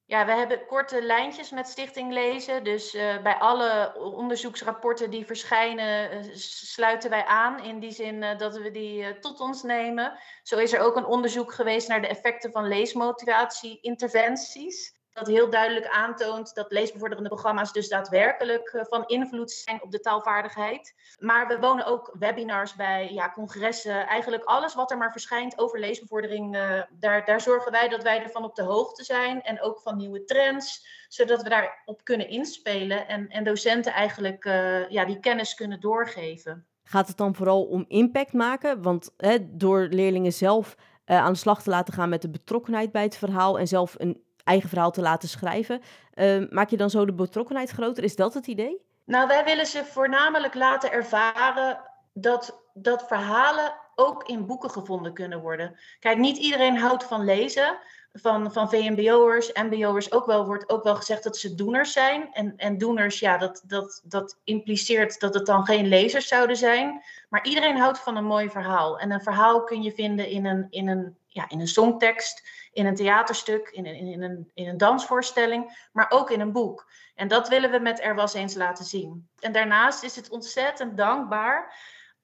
Ja, 0.06 0.25
we 0.25 0.31
hebben 0.31 0.65
korte 0.65 1.01
lijntjes 1.01 1.50
met 1.50 1.68
Stichting 1.68 2.13
Lezen. 2.13 2.63
Dus 2.63 2.95
uh, 2.95 3.21
bij 3.21 3.36
alle 3.36 3.94
onderzoeksrapporten 3.95 5.09
die 5.09 5.25
verschijnen, 5.25 6.13
uh, 6.13 6.19
sluiten 6.36 7.09
wij 7.09 7.25
aan. 7.25 7.63
In 7.63 7.80
die 7.80 7.92
zin 7.92 8.38
dat 8.38 8.57
we 8.57 8.71
die 8.71 9.19
tot 9.19 9.39
ons 9.39 9.63
nemen. 9.63 10.19
Zo 10.44 10.57
is 10.57 10.74
er 10.74 10.80
ook 10.80 10.95
een 10.95 11.06
onderzoek 11.06 11.54
geweest 11.54 11.88
naar 11.88 12.01
de 12.01 12.07
effecten 12.07 12.51
van 12.51 12.68
leesmotivatie-interventies 12.68 15.00
dat 15.25 15.35
heel 15.35 15.50
duidelijk 15.50 15.88
aantoont 15.88 16.56
dat 16.56 16.71
leesbevorderende 16.71 17.29
programma's 17.29 17.73
dus 17.73 17.89
daadwerkelijk 17.89 18.68
eh, 18.68 18.81
van 18.89 19.06
invloed 19.06 19.51
zijn 19.51 19.81
op 19.81 19.91
de 19.91 20.00
taalvaardigheid. 20.00 20.95
Maar 21.19 21.47
we 21.47 21.59
wonen 21.59 21.85
ook 21.85 22.15
webinars 22.19 22.75
bij, 22.75 23.13
ja, 23.13 23.31
congressen, 23.31 24.07
eigenlijk 24.07 24.44
alles 24.44 24.75
wat 24.75 24.91
er 24.91 24.97
maar 24.97 25.12
verschijnt 25.12 25.59
over 25.59 25.79
leesbevordering. 25.79 26.56
Uh, 26.56 26.81
daar, 26.91 27.25
daar 27.25 27.41
zorgen 27.41 27.71
wij 27.71 27.89
dat 27.89 28.03
wij 28.03 28.23
ervan 28.23 28.44
op 28.44 28.56
de 28.56 28.63
hoogte 28.63 29.03
zijn 29.03 29.41
en 29.41 29.62
ook 29.62 29.79
van 29.79 29.97
nieuwe 29.97 30.23
trends, 30.23 30.88
zodat 31.07 31.44
we 31.44 31.50
daarop 31.50 32.03
kunnen 32.03 32.29
inspelen 32.29 33.07
en, 33.07 33.27
en 33.27 33.44
docenten 33.44 33.94
eigenlijk 33.94 34.45
uh, 34.45 34.89
ja, 34.89 35.06
die 35.06 35.19
kennis 35.19 35.53
kunnen 35.53 35.79
doorgeven. 35.79 36.65
Gaat 36.83 37.07
het 37.07 37.18
dan 37.18 37.35
vooral 37.35 37.63
om 37.63 37.85
impact 37.88 38.33
maken? 38.33 38.81
Want 38.81 39.13
hè, 39.18 39.38
door 39.57 39.88
leerlingen 39.89 40.33
zelf 40.33 40.75
aan 41.06 41.31
de 41.31 41.38
slag 41.39 41.63
te 41.63 41.69
laten 41.69 41.94
gaan 41.94 42.09
met 42.09 42.21
de 42.21 42.29
betrokkenheid 42.29 42.91
bij 42.91 43.03
het 43.03 43.18
verhaal 43.18 43.59
en 43.59 43.68
zelf 43.68 43.95
een 43.97 44.23
eigen 44.44 44.70
verhaal 44.70 44.92
te 44.92 45.02
laten 45.02 45.30
schrijven. 45.30 45.82
Uh, 46.16 46.50
maak 46.50 46.70
je 46.70 46.78
dan 46.78 46.90
zo 46.90 47.06
de 47.06 47.14
betrokkenheid 47.14 47.70
groter? 47.70 48.04
Is 48.04 48.16
dat 48.16 48.34
het 48.34 48.48
idee? 48.48 48.82
Nou, 49.06 49.28
wij 49.28 49.44
willen 49.44 49.66
ze 49.66 49.86
voornamelijk 49.86 50.54
laten 50.54 50.92
ervaren 50.92 51.80
dat, 52.14 52.62
dat 52.74 53.08
verhalen 53.08 53.74
ook 53.96 54.24
in 54.24 54.46
boeken 54.46 54.70
gevonden 54.70 55.14
kunnen 55.14 55.42
worden. 55.42 55.80
Kijk, 56.00 56.18
niet 56.18 56.38
iedereen 56.38 56.78
houdt 56.78 57.04
van 57.04 57.26
lezen. 57.26 57.78
Van, 58.14 58.52
van 58.52 58.70
VMBO'ers, 58.70 59.52
MBO'ers 59.54 60.12
ook 60.12 60.26
wel, 60.26 60.46
wordt 60.46 60.70
ook 60.70 60.84
wel 60.84 60.96
gezegd 60.96 61.24
dat 61.24 61.38
ze 61.38 61.56
doeners 61.56 61.94
zijn. 61.94 62.34
En, 62.34 62.54
en 62.58 62.78
doeners, 62.78 63.20
ja, 63.20 63.38
dat, 63.38 63.64
dat, 63.68 64.02
dat 64.04 64.38
impliceert 64.44 65.20
dat 65.20 65.34
het 65.34 65.46
dan 65.46 65.66
geen 65.66 65.88
lezers 65.88 66.28
zouden 66.28 66.56
zijn. 66.56 67.04
Maar 67.30 67.46
iedereen 67.46 67.78
houdt 67.78 68.00
van 68.00 68.16
een 68.16 68.26
mooi 68.26 68.50
verhaal. 68.50 69.00
En 69.00 69.12
een 69.12 69.22
verhaal 69.22 69.64
kun 69.64 69.82
je 69.82 69.92
vinden 69.92 70.28
in 70.28 70.46
een, 70.46 70.68
in 70.70 70.88
een, 70.88 71.18
ja, 71.33 71.50
in 71.50 71.60
een 71.60 71.68
songtekst 71.68 72.50
in 72.72 72.86
een 72.86 72.95
theaterstuk, 72.95 73.69
in 73.69 73.86
een, 73.86 73.95
in, 73.95 74.22
een, 74.22 74.51
in 74.54 74.68
een 74.68 74.78
dansvoorstelling, 74.78 75.88
maar 75.92 76.10
ook 76.10 76.30
in 76.30 76.39
een 76.39 76.51
boek. 76.51 76.92
En 77.16 77.28
dat 77.28 77.48
willen 77.48 77.72
we 77.72 77.80
met 77.80 78.01
Er 78.01 78.16
Was 78.16 78.33
Eens 78.33 78.56
laten 78.56 78.86
zien. 78.86 79.30
En 79.39 79.51
daarnaast 79.51 80.04
is 80.04 80.16
het 80.16 80.30
ontzettend 80.30 80.98
dankbaar 80.98 81.75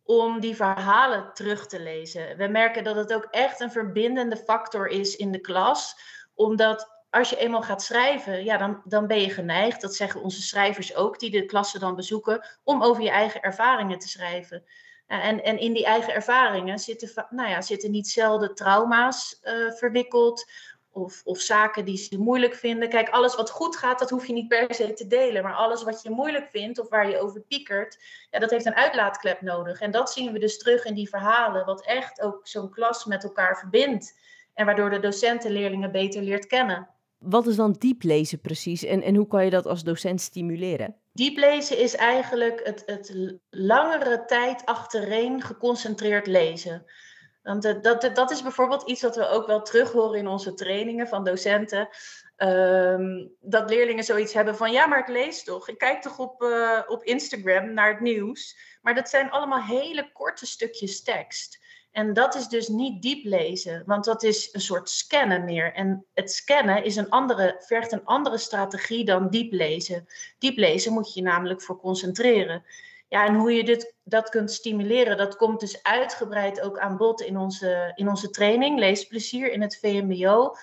om 0.03 0.39
die 0.39 0.55
verhalen 0.55 1.33
terug 1.33 1.67
te 1.67 1.79
lezen. 1.79 2.37
We 2.37 2.47
merken 2.47 2.83
dat 2.83 2.95
het 2.95 3.13
ook 3.13 3.27
echt 3.31 3.59
een 3.59 3.71
verbindende 3.71 4.37
factor 4.37 4.87
is 4.87 5.15
in 5.15 5.31
de 5.31 5.39
klas, 5.39 5.99
omdat 6.33 6.95
als 7.09 7.29
je 7.29 7.37
eenmaal 7.37 7.61
gaat 7.61 7.81
schrijven, 7.81 8.43
ja, 8.43 8.57
dan, 8.57 8.81
dan 8.83 9.07
ben 9.07 9.21
je 9.21 9.29
geneigd, 9.29 9.81
dat 9.81 9.95
zeggen 9.95 10.21
onze 10.21 10.41
schrijvers 10.41 10.95
ook, 10.95 11.19
die 11.19 11.31
de 11.31 11.45
klassen 11.45 11.79
dan 11.79 11.95
bezoeken, 11.95 12.47
om 12.63 12.83
over 12.83 13.03
je 13.03 13.09
eigen 13.09 13.41
ervaringen 13.41 13.99
te 13.99 14.07
schrijven. 14.07 14.63
En, 15.07 15.43
en 15.43 15.59
in 15.59 15.73
die 15.73 15.85
eigen 15.85 16.13
ervaringen 16.13 16.79
zitten, 16.79 17.27
nou 17.29 17.49
ja, 17.49 17.61
zitten 17.61 17.91
niet 17.91 18.07
zelden 18.07 18.55
trauma's 18.55 19.39
uh, 19.43 19.71
verwikkeld. 19.71 20.51
Of, 20.91 21.21
of 21.23 21.39
zaken 21.39 21.85
die 21.85 21.97
ze 21.97 22.19
moeilijk 22.19 22.55
vinden. 22.55 22.89
Kijk, 22.89 23.09
alles 23.09 23.35
wat 23.35 23.49
goed 23.49 23.75
gaat, 23.75 23.99
dat 23.99 24.09
hoef 24.09 24.25
je 24.25 24.33
niet 24.33 24.47
per 24.47 24.73
se 24.73 24.93
te 24.93 25.07
delen. 25.07 25.43
Maar 25.43 25.53
alles 25.53 25.83
wat 25.83 26.01
je 26.01 26.09
moeilijk 26.09 26.47
vindt 26.49 26.79
of 26.79 26.89
waar 26.89 27.09
je 27.09 27.19
over 27.19 27.41
piekert, 27.41 27.97
ja, 28.31 28.39
dat 28.39 28.49
heeft 28.49 28.65
een 28.65 28.75
uitlaatklep 28.75 29.41
nodig. 29.41 29.79
En 29.79 29.91
dat 29.91 30.11
zien 30.11 30.31
we 30.31 30.39
dus 30.39 30.57
terug 30.57 30.85
in 30.85 30.93
die 30.93 31.09
verhalen, 31.09 31.65
wat 31.65 31.85
echt 31.85 32.21
ook 32.21 32.47
zo'n 32.47 32.69
klas 32.69 33.05
met 33.05 33.23
elkaar 33.23 33.57
verbindt. 33.57 34.19
En 34.53 34.65
waardoor 34.65 34.89
de 34.89 34.99
docenten 34.99 35.51
leerlingen 35.51 35.91
beter 35.91 36.21
leert 36.21 36.47
kennen. 36.47 36.89
Wat 37.17 37.47
is 37.47 37.55
dan 37.55 37.75
diep 37.77 38.03
lezen 38.03 38.41
precies 38.41 38.83
en, 38.83 39.01
en 39.01 39.15
hoe 39.15 39.27
kan 39.27 39.43
je 39.43 39.49
dat 39.49 39.65
als 39.65 39.83
docent 39.83 40.21
stimuleren? 40.21 40.95
Diep 41.17 41.37
lezen 41.37 41.77
is 41.77 41.95
eigenlijk 41.95 42.61
het, 42.63 42.83
het 42.85 43.37
langere 43.49 44.25
tijd 44.25 44.65
achtereen 44.65 45.41
geconcentreerd 45.41 46.27
lezen. 46.27 46.85
Want 47.43 47.83
dat, 47.83 48.09
dat 48.15 48.31
is 48.31 48.41
bijvoorbeeld 48.41 48.89
iets 48.89 49.01
wat 49.01 49.15
we 49.15 49.27
ook 49.27 49.47
wel 49.47 49.61
terug 49.61 49.91
horen 49.91 50.19
in 50.19 50.27
onze 50.27 50.53
trainingen 50.53 51.07
van 51.07 51.23
docenten. 51.23 51.89
Um, 52.37 53.35
dat 53.39 53.69
leerlingen 53.69 54.03
zoiets 54.03 54.33
hebben 54.33 54.55
van 54.55 54.71
ja, 54.71 54.87
maar 54.87 54.99
ik 54.99 55.07
lees 55.07 55.43
toch. 55.43 55.69
Ik 55.69 55.77
kijk 55.77 56.01
toch 56.01 56.19
op, 56.19 56.41
uh, 56.41 56.81
op 56.87 57.03
Instagram 57.03 57.73
naar 57.73 57.89
het 57.89 57.99
nieuws. 57.99 58.57
Maar 58.81 58.95
dat 58.95 59.09
zijn 59.09 59.29
allemaal 59.29 59.63
hele 59.63 60.11
korte 60.11 60.45
stukjes 60.45 61.03
tekst. 61.03 61.65
En 61.91 62.13
dat 62.13 62.35
is 62.35 62.47
dus 62.47 62.67
niet 62.67 63.01
diep 63.01 63.25
lezen, 63.25 63.83
want 63.85 64.05
dat 64.05 64.23
is 64.23 64.49
een 64.51 64.61
soort 64.61 64.89
scannen 64.89 65.43
meer. 65.43 65.73
En 65.73 66.05
het 66.13 66.31
scannen 66.31 66.83
is 66.83 66.95
een 66.95 67.09
andere, 67.09 67.55
vergt 67.59 67.91
een 67.91 68.05
andere 68.05 68.37
strategie 68.37 69.05
dan 69.05 69.29
diep 69.29 69.51
lezen. 69.51 70.07
Diep 70.39 70.57
lezen 70.57 70.93
moet 70.93 71.13
je 71.13 71.19
je 71.19 71.25
namelijk 71.25 71.61
voor 71.61 71.79
concentreren. 71.79 72.65
Ja, 73.07 73.25
en 73.25 73.35
hoe 73.35 73.53
je 73.53 73.63
dit, 73.63 73.95
dat 74.03 74.29
kunt 74.29 74.51
stimuleren, 74.51 75.17
dat 75.17 75.35
komt 75.35 75.59
dus 75.59 75.83
uitgebreid 75.83 76.61
ook 76.61 76.79
aan 76.79 76.97
bod 76.97 77.21
in 77.21 77.37
onze, 77.37 77.91
in 77.95 78.09
onze 78.09 78.29
training, 78.29 78.79
leesplezier 78.79 79.51
in 79.51 79.61
het 79.61 79.77
VMBO. 79.77 80.55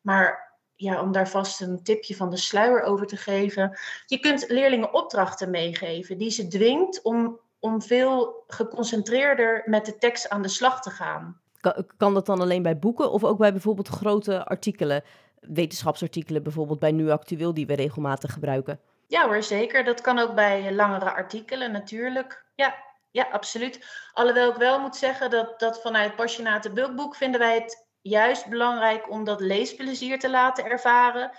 Maar 0.00 0.52
ja, 0.74 1.00
om 1.00 1.12
daar 1.12 1.28
vast 1.28 1.60
een 1.60 1.82
tipje 1.82 2.16
van 2.16 2.30
de 2.30 2.36
sluier 2.36 2.82
over 2.82 3.06
te 3.06 3.16
geven. 3.16 3.78
Je 4.06 4.18
kunt 4.18 4.48
leerlingen 4.48 4.94
opdrachten 4.94 5.50
meegeven 5.50 6.18
die 6.18 6.30
ze 6.30 6.48
dwingt 6.48 7.02
om 7.02 7.40
om 7.62 7.82
veel 7.82 8.44
geconcentreerder 8.46 9.62
met 9.64 9.86
de 9.86 9.98
tekst 9.98 10.28
aan 10.28 10.42
de 10.42 10.48
slag 10.48 10.80
te 10.80 10.90
gaan. 10.90 11.40
Kan, 11.96 12.14
dat 12.14 12.26
dan 12.26 12.40
alleen 12.40 12.62
bij 12.62 12.78
boeken 12.78 13.10
of 13.10 13.24
ook 13.24 13.38
bij 13.38 13.52
bijvoorbeeld 13.52 13.88
grote 13.88 14.44
artikelen, 14.44 15.02
wetenschapsartikelen 15.40 16.42
bijvoorbeeld 16.42 16.78
bij 16.78 16.92
Nu 16.92 17.10
Actueel 17.10 17.54
die 17.54 17.66
we 17.66 17.74
regelmatig 17.74 18.32
gebruiken? 18.32 18.80
Ja 19.06 19.26
hoor, 19.26 19.42
zeker. 19.42 19.84
Dat 19.84 20.00
kan 20.00 20.18
ook 20.18 20.34
bij 20.34 20.74
langere 20.74 21.12
artikelen 21.12 21.72
natuurlijk. 21.72 22.44
Ja, 22.54 22.74
ja, 23.10 23.28
absoluut. 23.32 23.86
Alhoewel 24.12 24.50
ik 24.50 24.56
wel 24.56 24.80
moet 24.80 24.96
zeggen 24.96 25.30
dat, 25.30 25.60
dat 25.60 25.80
vanuit 25.80 26.16
Passionate 26.16 26.70
Bulkboek 26.70 27.14
vinden 27.16 27.40
wij 27.40 27.54
het 27.54 27.86
juist 28.00 28.48
belangrijk 28.48 29.10
om 29.10 29.24
dat 29.24 29.40
leesplezier 29.40 30.18
te 30.18 30.30
laten 30.30 30.64
ervaren. 30.64 31.30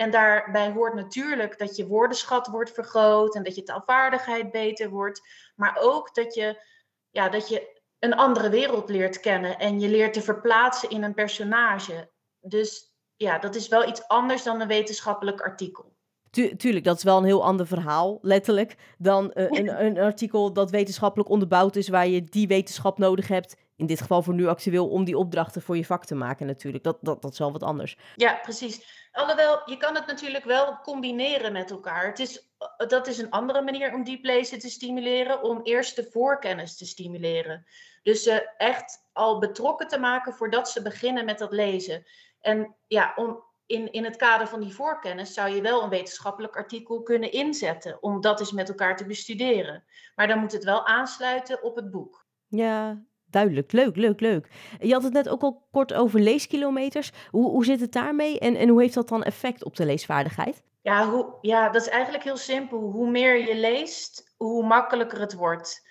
En 0.00 0.10
daarbij 0.10 0.70
hoort 0.70 0.94
natuurlijk 0.94 1.58
dat 1.58 1.76
je 1.76 1.86
woordenschat 1.86 2.46
wordt 2.46 2.70
vergroot 2.70 3.34
en 3.34 3.42
dat 3.42 3.54
je 3.54 3.62
taalvaardigheid 3.62 4.50
beter 4.50 4.90
wordt. 4.90 5.20
Maar 5.56 5.76
ook 5.80 6.14
dat 6.14 6.34
je, 6.34 6.62
ja, 7.10 7.28
dat 7.28 7.48
je 7.48 7.80
een 7.98 8.14
andere 8.14 8.48
wereld 8.48 8.88
leert 8.88 9.20
kennen 9.20 9.58
en 9.58 9.80
je 9.80 9.88
leert 9.88 10.12
te 10.12 10.22
verplaatsen 10.22 10.90
in 10.90 11.02
een 11.02 11.14
personage. 11.14 12.10
Dus 12.40 12.94
ja, 13.16 13.38
dat 13.38 13.54
is 13.54 13.68
wel 13.68 13.88
iets 13.88 14.08
anders 14.08 14.42
dan 14.42 14.60
een 14.60 14.68
wetenschappelijk 14.68 15.40
artikel. 15.40 15.96
tuurlijk, 16.30 16.84
dat 16.84 16.96
is 16.96 17.02
wel 17.02 17.18
een 17.18 17.24
heel 17.24 17.44
ander 17.44 17.66
verhaal, 17.66 18.18
letterlijk, 18.22 18.76
dan 18.98 19.30
uh, 19.34 19.46
een, 19.58 19.84
een, 19.84 19.98
artikel 19.98 20.52
dat 20.52 20.70
wetenschappelijk 20.70 21.30
onderbouwd 21.30 21.76
is, 21.76 21.88
waar 21.88 22.08
je 22.08 22.24
die 22.24 22.48
wetenschap 22.48 22.98
nodig 22.98 23.28
hebt, 23.28 23.56
in 23.76 23.86
dit 23.86 24.00
geval 24.00 24.22
voor 24.22 24.34
nu 24.34 24.46
actueel, 24.46 24.88
om 24.88 25.04
die 25.04 25.18
opdrachten 25.18 25.62
voor 25.62 25.76
je 25.76 25.84
vak 25.84 26.04
te 26.04 26.14
maken 26.14 26.46
natuurlijk. 26.46 26.84
Dat, 26.84 26.98
dat, 27.00 27.22
dat 27.22 27.32
is 27.32 27.38
wel 27.38 27.52
wat 27.52 27.62
anders. 27.62 27.98
Ja, 28.16 28.38
precies. 28.42 28.99
Alhoewel, 29.12 29.62
je 29.64 29.76
kan 29.76 29.94
het 29.94 30.06
natuurlijk 30.06 30.44
wel 30.44 30.80
combineren 30.82 31.52
met 31.52 31.70
elkaar. 31.70 32.06
Het 32.06 32.18
is, 32.18 32.50
dat 32.76 33.06
is 33.06 33.18
een 33.18 33.30
andere 33.30 33.62
manier 33.62 33.94
om 33.94 34.04
deep 34.04 34.24
lezen 34.24 34.58
te 34.58 34.68
stimuleren, 34.68 35.42
om 35.42 35.60
eerst 35.62 35.96
de 35.96 36.08
voorkennis 36.10 36.76
te 36.76 36.86
stimuleren. 36.86 37.66
Dus 38.02 38.22
ze 38.22 38.50
echt 38.56 39.08
al 39.12 39.38
betrokken 39.38 39.88
te 39.88 39.98
maken 39.98 40.32
voordat 40.34 40.70
ze 40.70 40.82
beginnen 40.82 41.24
met 41.24 41.38
dat 41.38 41.52
lezen. 41.52 42.04
En 42.40 42.76
ja, 42.86 43.12
om, 43.16 43.44
in, 43.66 43.92
in 43.92 44.04
het 44.04 44.16
kader 44.16 44.48
van 44.48 44.60
die 44.60 44.74
voorkennis 44.74 45.34
zou 45.34 45.54
je 45.54 45.60
wel 45.60 45.82
een 45.82 45.88
wetenschappelijk 45.88 46.56
artikel 46.56 47.02
kunnen 47.02 47.32
inzetten 47.32 48.02
om 48.02 48.20
dat 48.20 48.40
eens 48.40 48.52
met 48.52 48.68
elkaar 48.68 48.96
te 48.96 49.06
bestuderen. 49.06 49.84
Maar 50.14 50.26
dan 50.26 50.38
moet 50.38 50.52
het 50.52 50.64
wel 50.64 50.86
aansluiten 50.86 51.62
op 51.62 51.76
het 51.76 51.90
boek. 51.90 52.26
Ja, 52.46 53.02
duidelijk. 53.32 53.72
Leuk, 53.72 53.96
leuk, 53.96 54.20
leuk. 54.20 54.48
Je 54.80 54.92
had 54.92 55.02
het 55.02 55.12
net 55.12 55.28
ook 55.28 55.42
al 55.42 55.66
kort 55.70 55.94
over 55.94 56.20
leeskilometers. 56.20 57.12
Hoe, 57.30 57.50
hoe 57.50 57.64
zit 57.64 57.80
het 57.80 57.92
daarmee 57.92 58.38
en, 58.38 58.56
en 58.56 58.68
hoe 58.68 58.80
heeft 58.80 58.94
dat 58.94 59.08
dan 59.08 59.22
effect 59.22 59.64
op 59.64 59.76
de 59.76 59.86
leesvaardigheid? 59.86 60.62
Ja, 60.82 61.10
hoe, 61.10 61.34
ja, 61.40 61.68
dat 61.68 61.82
is 61.82 61.88
eigenlijk 61.88 62.24
heel 62.24 62.36
simpel. 62.36 62.78
Hoe 62.78 63.10
meer 63.10 63.48
je 63.48 63.56
leest, 63.56 64.34
hoe 64.36 64.66
makkelijker 64.66 65.20
het 65.20 65.34
wordt. 65.34 65.88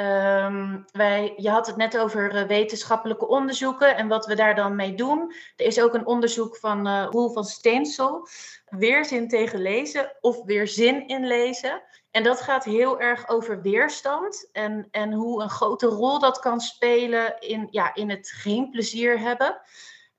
Um, 0.00 0.84
wij, 0.92 1.32
je 1.36 1.50
had 1.50 1.66
het 1.66 1.76
net 1.76 1.98
over 1.98 2.34
uh, 2.34 2.42
wetenschappelijke 2.42 3.28
onderzoeken 3.28 3.96
en 3.96 4.08
wat 4.08 4.26
we 4.26 4.34
daar 4.34 4.54
dan 4.54 4.74
mee 4.74 4.94
doen. 4.94 5.34
Er 5.56 5.66
is 5.66 5.80
ook 5.80 5.94
een 5.94 6.06
onderzoek 6.06 6.56
van 6.56 6.86
uh, 6.86 7.06
Roel 7.10 7.30
van 7.30 7.44
Steensel, 7.44 8.28
weerzin 8.66 9.28
tegen 9.28 9.62
lezen 9.62 10.12
of 10.20 10.44
weerzin 10.44 11.06
in 11.06 11.26
lezen. 11.26 11.82
En 12.10 12.22
dat 12.22 12.40
gaat 12.40 12.64
heel 12.64 13.00
erg 13.00 13.28
over 13.28 13.62
weerstand 13.62 14.48
en, 14.52 14.88
en 14.90 15.12
hoe 15.12 15.42
een 15.42 15.50
grote 15.50 15.86
rol 15.86 16.18
dat 16.18 16.38
kan 16.38 16.60
spelen 16.60 17.40
in, 17.40 17.68
ja, 17.70 17.94
in 17.94 18.10
het 18.10 18.30
geen 18.30 18.70
plezier 18.70 19.18
hebben. 19.18 19.60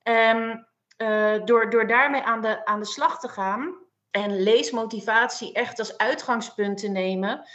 Um, 0.04 0.68
uh, 0.98 1.46
door, 1.46 1.70
door 1.70 1.88
daarmee 1.88 2.22
aan 2.22 2.42
de, 2.42 2.66
aan 2.66 2.80
de 2.80 2.86
slag 2.86 3.20
te 3.20 3.28
gaan 3.28 3.76
en 4.12 4.42
leesmotivatie 4.42 5.54
echt 5.54 5.80
als 5.80 5.98
uitgangspunt 5.98 6.78
te 6.78 6.88
nemen 6.88 7.46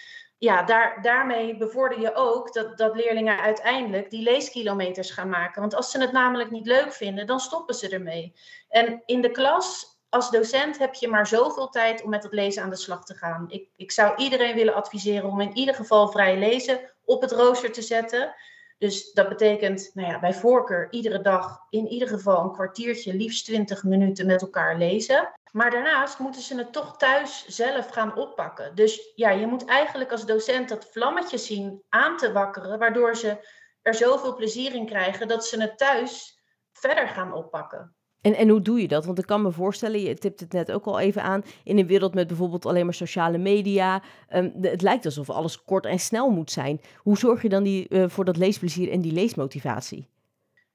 ja, 0.42 0.62
daar, 0.62 1.02
daarmee 1.02 1.56
bevorder 1.56 2.00
je 2.00 2.14
ook 2.14 2.52
dat, 2.52 2.78
dat 2.78 2.96
leerlingen 2.96 3.40
uiteindelijk 3.40 4.10
die 4.10 4.22
leeskilometers 4.22 5.10
gaan 5.10 5.28
maken. 5.28 5.60
Want 5.60 5.74
als 5.74 5.90
ze 5.90 6.00
het 6.00 6.12
namelijk 6.12 6.50
niet 6.50 6.66
leuk 6.66 6.92
vinden, 6.92 7.26
dan 7.26 7.40
stoppen 7.40 7.74
ze 7.74 7.88
ermee. 7.88 8.34
En 8.68 9.02
in 9.06 9.20
de 9.20 9.30
klas, 9.30 9.98
als 10.08 10.30
docent, 10.30 10.78
heb 10.78 10.94
je 10.94 11.08
maar 11.08 11.26
zoveel 11.26 11.68
tijd 11.68 12.02
om 12.02 12.10
met 12.10 12.22
het 12.22 12.32
lezen 12.32 12.62
aan 12.62 12.70
de 12.70 12.76
slag 12.76 13.04
te 13.04 13.14
gaan. 13.14 13.44
Ik, 13.48 13.68
ik 13.76 13.92
zou 13.92 14.16
iedereen 14.16 14.54
willen 14.54 14.74
adviseren 14.74 15.30
om 15.30 15.40
in 15.40 15.56
ieder 15.56 15.74
geval 15.74 16.08
vrij 16.08 16.38
lezen 16.38 16.92
op 17.04 17.20
het 17.22 17.32
rooster 17.32 17.72
te 17.72 17.82
zetten. 17.82 18.34
Dus 18.78 19.12
dat 19.12 19.28
betekent, 19.28 19.90
nou 19.94 20.08
ja, 20.08 20.20
bij 20.20 20.34
voorkeur 20.34 20.88
iedere 20.90 21.20
dag 21.20 21.58
in 21.70 21.86
ieder 21.86 22.08
geval 22.08 22.44
een 22.44 22.52
kwartiertje, 22.52 23.14
liefst 23.14 23.44
20 23.44 23.84
minuten 23.84 24.26
met 24.26 24.40
elkaar 24.40 24.76
lezen. 24.76 25.32
Maar 25.52 25.70
daarnaast 25.70 26.18
moeten 26.18 26.42
ze 26.42 26.56
het 26.56 26.72
toch 26.72 26.96
thuis 26.96 27.46
zelf 27.46 27.88
gaan 27.88 28.16
oppakken. 28.16 28.74
Dus 28.74 29.12
ja, 29.14 29.30
je 29.30 29.46
moet 29.46 29.64
eigenlijk 29.64 30.10
als 30.10 30.26
docent 30.26 30.68
dat 30.68 30.88
vlammetje 30.90 31.38
zien 31.38 31.82
aan 31.88 32.16
te 32.16 32.32
wakkeren, 32.32 32.78
waardoor 32.78 33.16
ze 33.16 33.48
er 33.82 33.94
zoveel 33.94 34.34
plezier 34.34 34.74
in 34.74 34.86
krijgen 34.86 35.28
dat 35.28 35.46
ze 35.46 35.60
het 35.60 35.78
thuis 35.78 36.40
verder 36.72 37.08
gaan 37.08 37.32
oppakken. 37.32 37.94
En, 38.20 38.34
en 38.34 38.48
hoe 38.48 38.62
doe 38.62 38.80
je 38.80 38.88
dat? 38.88 39.04
Want 39.04 39.18
ik 39.18 39.26
kan 39.26 39.42
me 39.42 39.52
voorstellen, 39.52 40.00
je 40.00 40.14
tipt 40.14 40.40
het 40.40 40.52
net 40.52 40.72
ook 40.72 40.84
al 40.84 41.00
even 41.00 41.22
aan, 41.22 41.44
in 41.64 41.78
een 41.78 41.86
wereld 41.86 42.14
met 42.14 42.26
bijvoorbeeld 42.26 42.66
alleen 42.66 42.84
maar 42.84 42.94
sociale 42.94 43.38
media. 43.38 44.02
Um, 44.34 44.52
het 44.60 44.82
lijkt 44.82 45.04
alsof 45.04 45.30
alles 45.30 45.64
kort 45.64 45.86
en 45.86 45.98
snel 45.98 46.30
moet 46.30 46.50
zijn. 46.50 46.80
Hoe 46.96 47.18
zorg 47.18 47.42
je 47.42 47.48
dan 47.48 47.62
die, 47.62 47.86
uh, 47.88 48.08
voor 48.08 48.24
dat 48.24 48.36
leesplezier 48.36 48.90
en 48.90 49.00
die 49.00 49.12
leesmotivatie? 49.12 50.08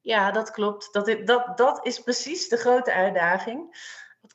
Ja, 0.01 0.31
dat 0.31 0.51
klopt. 0.51 0.93
Dat, 0.93 1.17
dat, 1.25 1.57
dat 1.57 1.86
is 1.86 2.00
precies 2.00 2.50
de 2.50 2.57
grote 2.57 2.93
uitdaging 2.93 3.75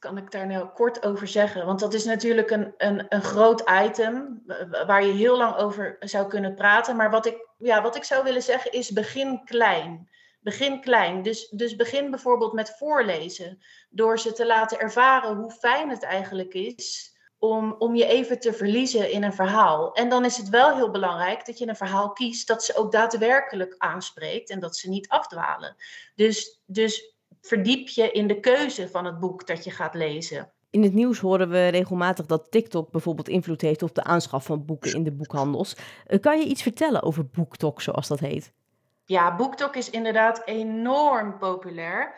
kan 0.02 0.16
ik 0.16 0.30
daar 0.30 0.46
nou 0.46 0.68
kort 0.68 1.04
over 1.04 1.28
zeggen? 1.28 1.66
Want 1.66 1.80
dat 1.80 1.94
is 1.94 2.04
natuurlijk 2.04 2.50
een, 2.50 2.74
een, 2.76 3.06
een 3.08 3.22
groot 3.22 3.70
item 3.84 4.42
waar 4.86 5.04
je 5.04 5.12
heel 5.12 5.36
lang 5.36 5.56
over 5.56 5.96
zou 6.00 6.28
kunnen 6.28 6.54
praten. 6.54 6.96
Maar 6.96 7.10
wat 7.10 7.26
ik, 7.26 7.48
ja, 7.58 7.82
wat 7.82 7.96
ik 7.96 8.04
zou 8.04 8.24
willen 8.24 8.42
zeggen 8.42 8.72
is 8.72 8.90
begin 8.90 9.44
klein. 9.44 10.10
Begin 10.40 10.80
klein. 10.80 11.22
Dus, 11.22 11.48
dus 11.48 11.76
begin 11.76 12.10
bijvoorbeeld 12.10 12.52
met 12.52 12.74
voorlezen. 12.78 13.58
Door 13.90 14.18
ze 14.18 14.32
te 14.32 14.46
laten 14.46 14.78
ervaren 14.78 15.36
hoe 15.36 15.50
fijn 15.50 15.90
het 15.90 16.02
eigenlijk 16.02 16.54
is 16.54 17.16
om, 17.38 17.74
om 17.78 17.94
je 17.94 18.06
even 18.06 18.40
te 18.40 18.52
verliezen 18.52 19.10
in 19.10 19.22
een 19.22 19.32
verhaal. 19.32 19.94
En 19.94 20.08
dan 20.08 20.24
is 20.24 20.36
het 20.36 20.48
wel 20.48 20.74
heel 20.74 20.90
belangrijk 20.90 21.46
dat 21.46 21.58
je 21.58 21.68
een 21.68 21.76
verhaal 21.76 22.12
kiest 22.12 22.46
dat 22.46 22.64
ze 22.64 22.76
ook 22.76 22.92
daadwerkelijk 22.92 23.74
aanspreekt 23.78 24.50
en 24.50 24.60
dat 24.60 24.76
ze 24.76 24.88
niet 24.88 25.08
afdwalen. 25.08 25.76
Dus, 26.14 26.60
dus 26.66 27.11
verdiep 27.42 27.88
je 27.88 28.10
in 28.10 28.26
de 28.26 28.40
keuze 28.40 28.88
van 28.88 29.04
het 29.04 29.18
boek 29.18 29.46
dat 29.46 29.64
je 29.64 29.70
gaat 29.70 29.94
lezen. 29.94 30.52
In 30.70 30.82
het 30.82 30.94
nieuws 30.94 31.18
horen 31.18 31.48
we 31.48 31.68
regelmatig 31.68 32.26
dat 32.26 32.50
TikTok 32.50 32.90
bijvoorbeeld 32.90 33.28
invloed 33.28 33.60
heeft 33.60 33.82
op 33.82 33.94
de 33.94 34.04
aanschaf 34.04 34.44
van 34.44 34.64
boeken 34.64 34.94
in 34.94 35.02
de 35.02 35.12
boekhandels. 35.12 35.76
Eh, 36.06 36.20
kan 36.20 36.38
je 36.38 36.46
iets 36.46 36.62
vertellen 36.62 37.02
over 37.02 37.26
BookTok, 37.26 37.80
zoals 37.80 38.08
dat 38.08 38.20
heet? 38.20 38.52
Ja, 39.04 39.36
BookTok 39.36 39.76
is 39.76 39.90
inderdaad 39.90 40.42
enorm 40.44 41.38
populair. 41.38 42.14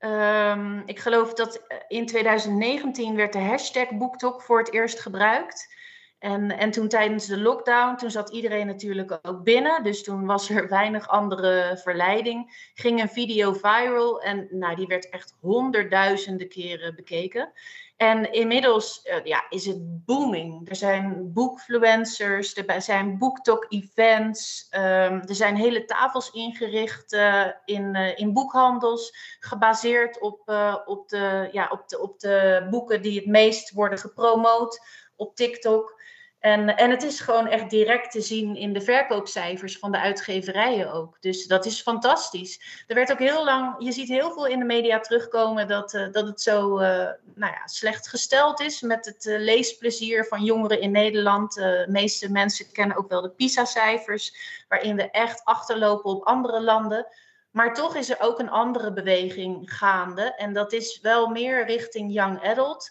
Um, 0.00 0.82
ik 0.86 0.98
geloof 0.98 1.34
dat 1.34 1.56
eh, 1.56 1.78
in 1.88 2.06
2019 2.06 3.16
werd 3.16 3.32
de 3.32 3.38
hashtag 3.38 3.90
BookTok 3.90 4.42
voor 4.42 4.58
het 4.58 4.72
eerst 4.72 5.00
gebruikt. 5.00 5.74
En, 6.18 6.58
en 6.58 6.70
toen 6.70 6.88
tijdens 6.88 7.26
de 7.26 7.38
lockdown, 7.38 7.96
toen 7.96 8.10
zat 8.10 8.30
iedereen 8.30 8.66
natuurlijk 8.66 9.18
ook 9.22 9.42
binnen. 9.42 9.82
Dus 9.82 10.02
toen 10.02 10.26
was 10.26 10.50
er 10.50 10.68
weinig 10.78 11.08
andere 11.08 11.80
verleiding. 11.82 12.70
Ging 12.74 13.00
een 13.00 13.08
video 13.08 13.52
viral 13.52 14.22
en 14.22 14.48
nou, 14.50 14.76
die 14.76 14.86
werd 14.86 15.08
echt 15.08 15.34
honderdduizenden 15.40 16.48
keren 16.48 16.94
bekeken. 16.94 17.52
En 17.96 18.32
inmiddels 18.32 19.00
uh, 19.04 19.24
ja, 19.24 19.46
is 19.48 19.66
het 19.66 20.04
booming. 20.04 20.68
Er 20.68 20.76
zijn 20.76 21.32
bookfluencers, 21.32 22.56
er 22.56 22.82
zijn 22.82 23.18
booktalk-events. 23.18 24.68
Um, 24.70 24.80
er 25.20 25.34
zijn 25.34 25.56
hele 25.56 25.84
tafels 25.84 26.30
ingericht 26.30 27.12
uh, 27.12 27.46
in, 27.64 27.96
uh, 27.96 28.18
in 28.18 28.32
boekhandels, 28.32 29.36
gebaseerd 29.40 30.20
op, 30.20 30.40
op, 30.86 31.08
de, 31.08 31.48
ja, 31.52 31.68
op, 31.70 31.88
de, 31.88 32.00
op 32.00 32.20
de 32.20 32.66
boeken 32.70 33.02
die 33.02 33.16
het 33.16 33.26
meest 33.26 33.72
worden 33.72 33.98
gepromoot 33.98 34.80
op 35.16 35.36
TikTok. 35.36 35.97
En, 36.38 36.76
en 36.76 36.90
het 36.90 37.02
is 37.02 37.20
gewoon 37.20 37.46
echt 37.46 37.70
direct 37.70 38.10
te 38.10 38.20
zien 38.20 38.56
in 38.56 38.72
de 38.72 38.80
verkoopcijfers 38.80 39.78
van 39.78 39.92
de 39.92 39.98
uitgeverijen 39.98 40.92
ook. 40.92 41.16
Dus 41.20 41.46
dat 41.46 41.66
is 41.66 41.82
fantastisch. 41.82 42.84
Er 42.86 42.94
werd 42.94 43.12
ook 43.12 43.18
heel 43.18 43.44
lang, 43.44 43.74
je 43.78 43.92
ziet 43.92 44.08
heel 44.08 44.32
veel 44.32 44.46
in 44.46 44.58
de 44.58 44.64
media 44.64 45.00
terugkomen 45.00 45.68
dat, 45.68 45.94
uh, 45.94 46.12
dat 46.12 46.26
het 46.26 46.40
zo 46.40 46.80
uh, 46.80 46.86
nou 47.34 47.52
ja, 47.52 47.66
slecht 47.66 48.08
gesteld 48.08 48.60
is 48.60 48.80
met 48.80 49.04
het 49.04 49.24
uh, 49.24 49.38
leesplezier 49.38 50.24
van 50.24 50.44
jongeren 50.44 50.80
in 50.80 50.90
Nederland. 50.90 51.54
de 51.54 51.86
meeste 51.88 52.30
mensen 52.30 52.72
kennen 52.72 52.96
ook 52.96 53.08
wel 53.08 53.22
de 53.22 53.30
PISA-cijfers, 53.30 54.34
waarin 54.68 54.96
we 54.96 55.10
echt 55.10 55.44
achterlopen 55.44 56.10
op 56.10 56.24
andere 56.24 56.60
landen. 56.60 57.06
Maar 57.50 57.74
toch 57.74 57.96
is 57.96 58.10
er 58.10 58.20
ook 58.20 58.38
een 58.38 58.50
andere 58.50 58.92
beweging 58.92 59.74
gaande. 59.76 60.34
En 60.34 60.52
dat 60.52 60.72
is 60.72 61.00
wel 61.00 61.28
meer 61.28 61.66
richting 61.66 62.12
young 62.12 62.42
adult. 62.42 62.90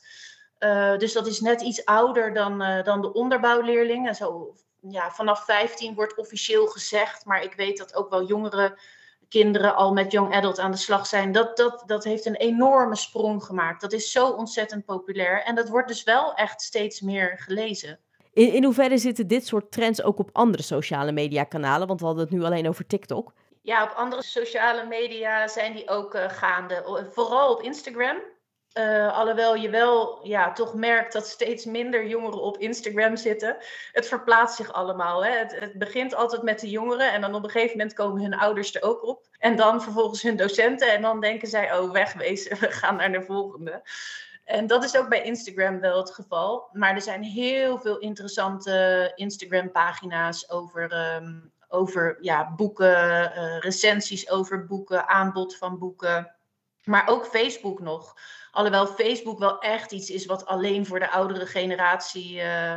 Uh, 0.59 0.97
dus 0.97 1.13
dat 1.13 1.27
is 1.27 1.39
net 1.39 1.61
iets 1.61 1.85
ouder 1.85 2.33
dan, 2.33 2.61
uh, 2.61 2.83
dan 2.83 3.01
de 3.01 3.13
onderbouwleerlingen. 3.13 4.15
Zo, 4.15 4.53
ja, 4.81 5.11
vanaf 5.11 5.45
15 5.45 5.95
wordt 5.95 6.17
officieel 6.17 6.67
gezegd, 6.67 7.25
maar 7.25 7.43
ik 7.43 7.53
weet 7.53 7.77
dat 7.77 7.95
ook 7.95 8.09
wel 8.09 8.25
jongere 8.25 8.77
kinderen 9.29 9.75
al 9.75 9.93
met 9.93 10.11
young 10.11 10.33
adult 10.33 10.59
aan 10.59 10.71
de 10.71 10.77
slag 10.77 11.07
zijn. 11.07 11.31
Dat, 11.31 11.57
dat, 11.57 11.83
dat 11.85 12.03
heeft 12.03 12.25
een 12.25 12.35
enorme 12.35 12.95
sprong 12.95 13.43
gemaakt. 13.43 13.81
Dat 13.81 13.93
is 13.93 14.11
zo 14.11 14.27
ontzettend 14.27 14.85
populair 14.85 15.43
en 15.43 15.55
dat 15.55 15.69
wordt 15.69 15.87
dus 15.87 16.03
wel 16.03 16.33
echt 16.33 16.61
steeds 16.61 17.01
meer 17.01 17.37
gelezen. 17.39 17.99
In, 18.33 18.53
in 18.53 18.63
hoeverre 18.63 18.97
zitten 18.97 19.27
dit 19.27 19.47
soort 19.47 19.71
trends 19.71 20.01
ook 20.03 20.19
op 20.19 20.29
andere 20.33 20.63
sociale 20.63 21.11
media 21.11 21.43
kanalen? 21.43 21.87
Want 21.87 21.99
we 21.99 22.05
hadden 22.05 22.23
het 22.23 22.33
nu 22.33 22.43
alleen 22.43 22.67
over 22.67 22.87
TikTok. 22.87 23.33
Ja, 23.61 23.83
op 23.83 23.93
andere 23.95 24.23
sociale 24.23 24.85
media 24.85 25.47
zijn 25.47 25.73
die 25.73 25.89
ook 25.89 26.15
uh, 26.15 26.29
gaande. 26.29 27.05
Vooral 27.11 27.53
op 27.53 27.61
Instagram. 27.61 28.17
Uh, 28.77 29.17
alhoewel 29.17 29.55
je 29.55 29.69
wel 29.69 30.19
ja, 30.23 30.51
toch 30.51 30.73
merkt 30.73 31.13
dat 31.13 31.27
steeds 31.27 31.65
minder 31.65 32.07
jongeren 32.07 32.41
op 32.41 32.57
Instagram 32.57 33.15
zitten. 33.15 33.57
Het 33.91 34.07
verplaatst 34.07 34.55
zich 34.55 34.73
allemaal. 34.73 35.25
Hè? 35.25 35.31
Het, 35.31 35.71
begint 35.73 36.15
altijd 36.15 36.41
met 36.41 36.59
de 36.59 36.69
jongeren 36.69 37.13
en 37.13 37.21
dan 37.21 37.35
op 37.35 37.43
een 37.43 37.49
gegeven 37.49 37.77
moment 37.77 37.95
komen 37.95 38.21
hun 38.21 38.33
ouders 38.33 38.75
er 38.75 38.81
ook 38.81 39.03
op. 39.03 39.27
En 39.39 39.55
dan 39.55 39.81
vervolgens 39.81 40.21
hun 40.21 40.35
docenten 40.35 40.93
en 40.93 41.01
dan 41.01 41.19
denken 41.19 41.47
zij, 41.47 41.77
oh 41.77 41.91
wegwezen, 41.91 42.57
we 42.59 42.71
gaan 42.71 42.95
naar 42.95 43.11
de 43.11 43.21
volgende. 43.21 43.81
En 44.47 44.67
dat 44.67 44.83
is 44.83 44.97
ook 44.97 45.09
bij 45.09 45.21
Instagram 45.21 45.79
wel 45.79 45.97
het 45.97 46.11
geval. 46.11 46.69
Maar 46.71 46.95
er 46.95 47.01
zijn 47.01 47.23
heel 47.23 47.79
veel 47.79 47.97
interessante 47.97 49.11
Instagram-pagina's 49.15 50.49
over, 50.49 51.15
um, 51.15 51.51
over 51.67 52.17
ja, 52.21 52.53
boeken, 52.55 53.31
uh, 53.35 53.59
recensies 53.59 54.29
over 54.29 54.65
boeken, 54.65 55.07
aanbod 55.07 55.57
van 55.57 55.77
boeken. 55.77 56.35
Maar 56.83 57.07
ook 57.07 57.25
Facebook 57.25 57.79
nog. 57.79 58.15
Alhoewel 58.57 58.87
Facebook 58.87 59.39
wel 59.39 59.59
echt 59.59 59.91
iets 59.91 60.09
is 60.09 60.25
wat 60.25 60.45
alleen 60.45 60.85
voor 60.85 60.99
de 60.99 61.09
oudere 61.09 61.45
generatie. 61.45 62.35
Uh, 62.35 62.73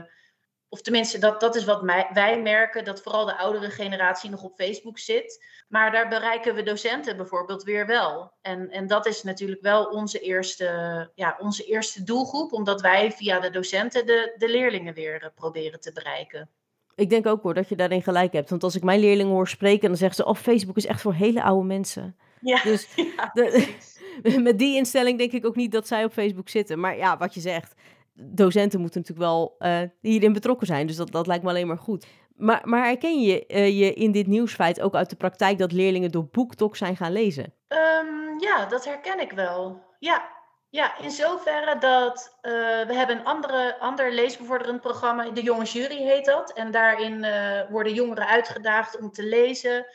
of 0.68 0.80
tenminste, 0.80 1.18
dat, 1.18 1.40
dat 1.40 1.56
is 1.56 1.64
wat 1.64 1.82
wij 2.12 2.40
merken, 2.42 2.84
dat 2.84 3.02
vooral 3.02 3.24
de 3.24 3.36
oudere 3.36 3.70
generatie 3.70 4.30
nog 4.30 4.42
op 4.42 4.54
Facebook 4.56 4.98
zit. 4.98 5.44
Maar 5.68 5.92
daar 5.92 6.08
bereiken 6.08 6.54
we 6.54 6.62
docenten 6.62 7.16
bijvoorbeeld 7.16 7.62
weer 7.62 7.86
wel. 7.86 8.32
En, 8.40 8.70
en 8.70 8.86
dat 8.86 9.06
is 9.06 9.22
natuurlijk 9.22 9.60
wel 9.60 9.84
onze 9.84 10.18
eerste, 10.18 11.10
ja, 11.14 11.36
onze 11.38 11.64
eerste 11.64 12.02
doelgroep, 12.02 12.52
omdat 12.52 12.80
wij 12.80 13.12
via 13.12 13.40
de 13.40 13.50
docenten 13.50 14.06
de, 14.06 14.34
de 14.36 14.48
leerlingen 14.48 14.94
weer 14.94 15.22
uh, 15.22 15.28
proberen 15.34 15.80
te 15.80 15.92
bereiken. 15.92 16.48
Ik 16.94 17.10
denk 17.10 17.26
ook 17.26 17.42
hoor 17.42 17.54
dat 17.54 17.68
je 17.68 17.76
daarin 17.76 18.02
gelijk 18.02 18.32
hebt. 18.32 18.50
Want 18.50 18.62
als 18.62 18.76
ik 18.76 18.82
mijn 18.82 19.00
leerlingen 19.00 19.32
hoor 19.32 19.48
spreken, 19.48 19.88
dan 19.88 19.96
zeggen 19.96 20.16
ze: 20.16 20.24
Oh, 20.24 20.36
Facebook 20.36 20.76
is 20.76 20.86
echt 20.86 21.00
voor 21.00 21.14
hele 21.14 21.42
oude 21.42 21.66
mensen. 21.66 22.16
Ja, 22.40 22.62
dus 22.62 22.94
ja, 23.16 23.30
de, 23.32 23.74
met 24.42 24.58
die 24.58 24.76
instelling 24.76 25.18
denk 25.18 25.32
ik 25.32 25.46
ook 25.46 25.56
niet 25.56 25.72
dat 25.72 25.86
zij 25.86 26.04
op 26.04 26.12
Facebook 26.12 26.48
zitten. 26.48 26.80
Maar 26.80 26.96
ja, 26.96 27.16
wat 27.16 27.34
je 27.34 27.40
zegt, 27.40 27.74
docenten 28.14 28.80
moeten 28.80 29.00
natuurlijk 29.00 29.28
wel 29.28 29.54
uh, 29.58 29.80
hierin 30.00 30.32
betrokken 30.32 30.66
zijn. 30.66 30.86
Dus 30.86 30.96
dat, 30.96 31.12
dat 31.12 31.26
lijkt 31.26 31.42
me 31.42 31.50
alleen 31.50 31.66
maar 31.66 31.78
goed. 31.78 32.06
Maar, 32.36 32.60
maar 32.64 32.84
herken 32.84 33.20
je 33.20 33.44
uh, 33.48 33.78
je 33.78 33.94
in 33.94 34.12
dit 34.12 34.26
nieuwsfeit 34.26 34.80
ook 34.80 34.94
uit 34.94 35.10
de 35.10 35.16
praktijk 35.16 35.58
dat 35.58 35.72
leerlingen 35.72 36.10
door 36.10 36.28
BookTok 36.30 36.76
zijn 36.76 36.96
gaan 36.96 37.12
lezen? 37.12 37.54
Um, 37.68 38.40
ja, 38.40 38.66
dat 38.66 38.84
herken 38.84 39.20
ik 39.20 39.32
wel. 39.32 39.82
Ja, 39.98 40.38
ja, 40.70 40.98
in 40.98 41.10
zoverre 41.10 41.78
dat 41.78 42.38
uh, 42.42 42.52
we 42.86 42.94
hebben 42.94 43.18
een 43.18 43.24
andere, 43.24 43.78
ander 43.78 44.12
leesbevorderend 44.12 44.80
programma, 44.80 45.30
de 45.30 45.42
Jonge 45.42 45.64
Jury 45.64 46.02
heet 46.02 46.24
dat. 46.24 46.52
En 46.52 46.70
daarin 46.70 47.26
worden 47.70 47.94
jongeren 47.94 48.26
uitgedaagd 48.26 48.98
om 48.98 49.10
te 49.10 49.22
lezen, 49.22 49.86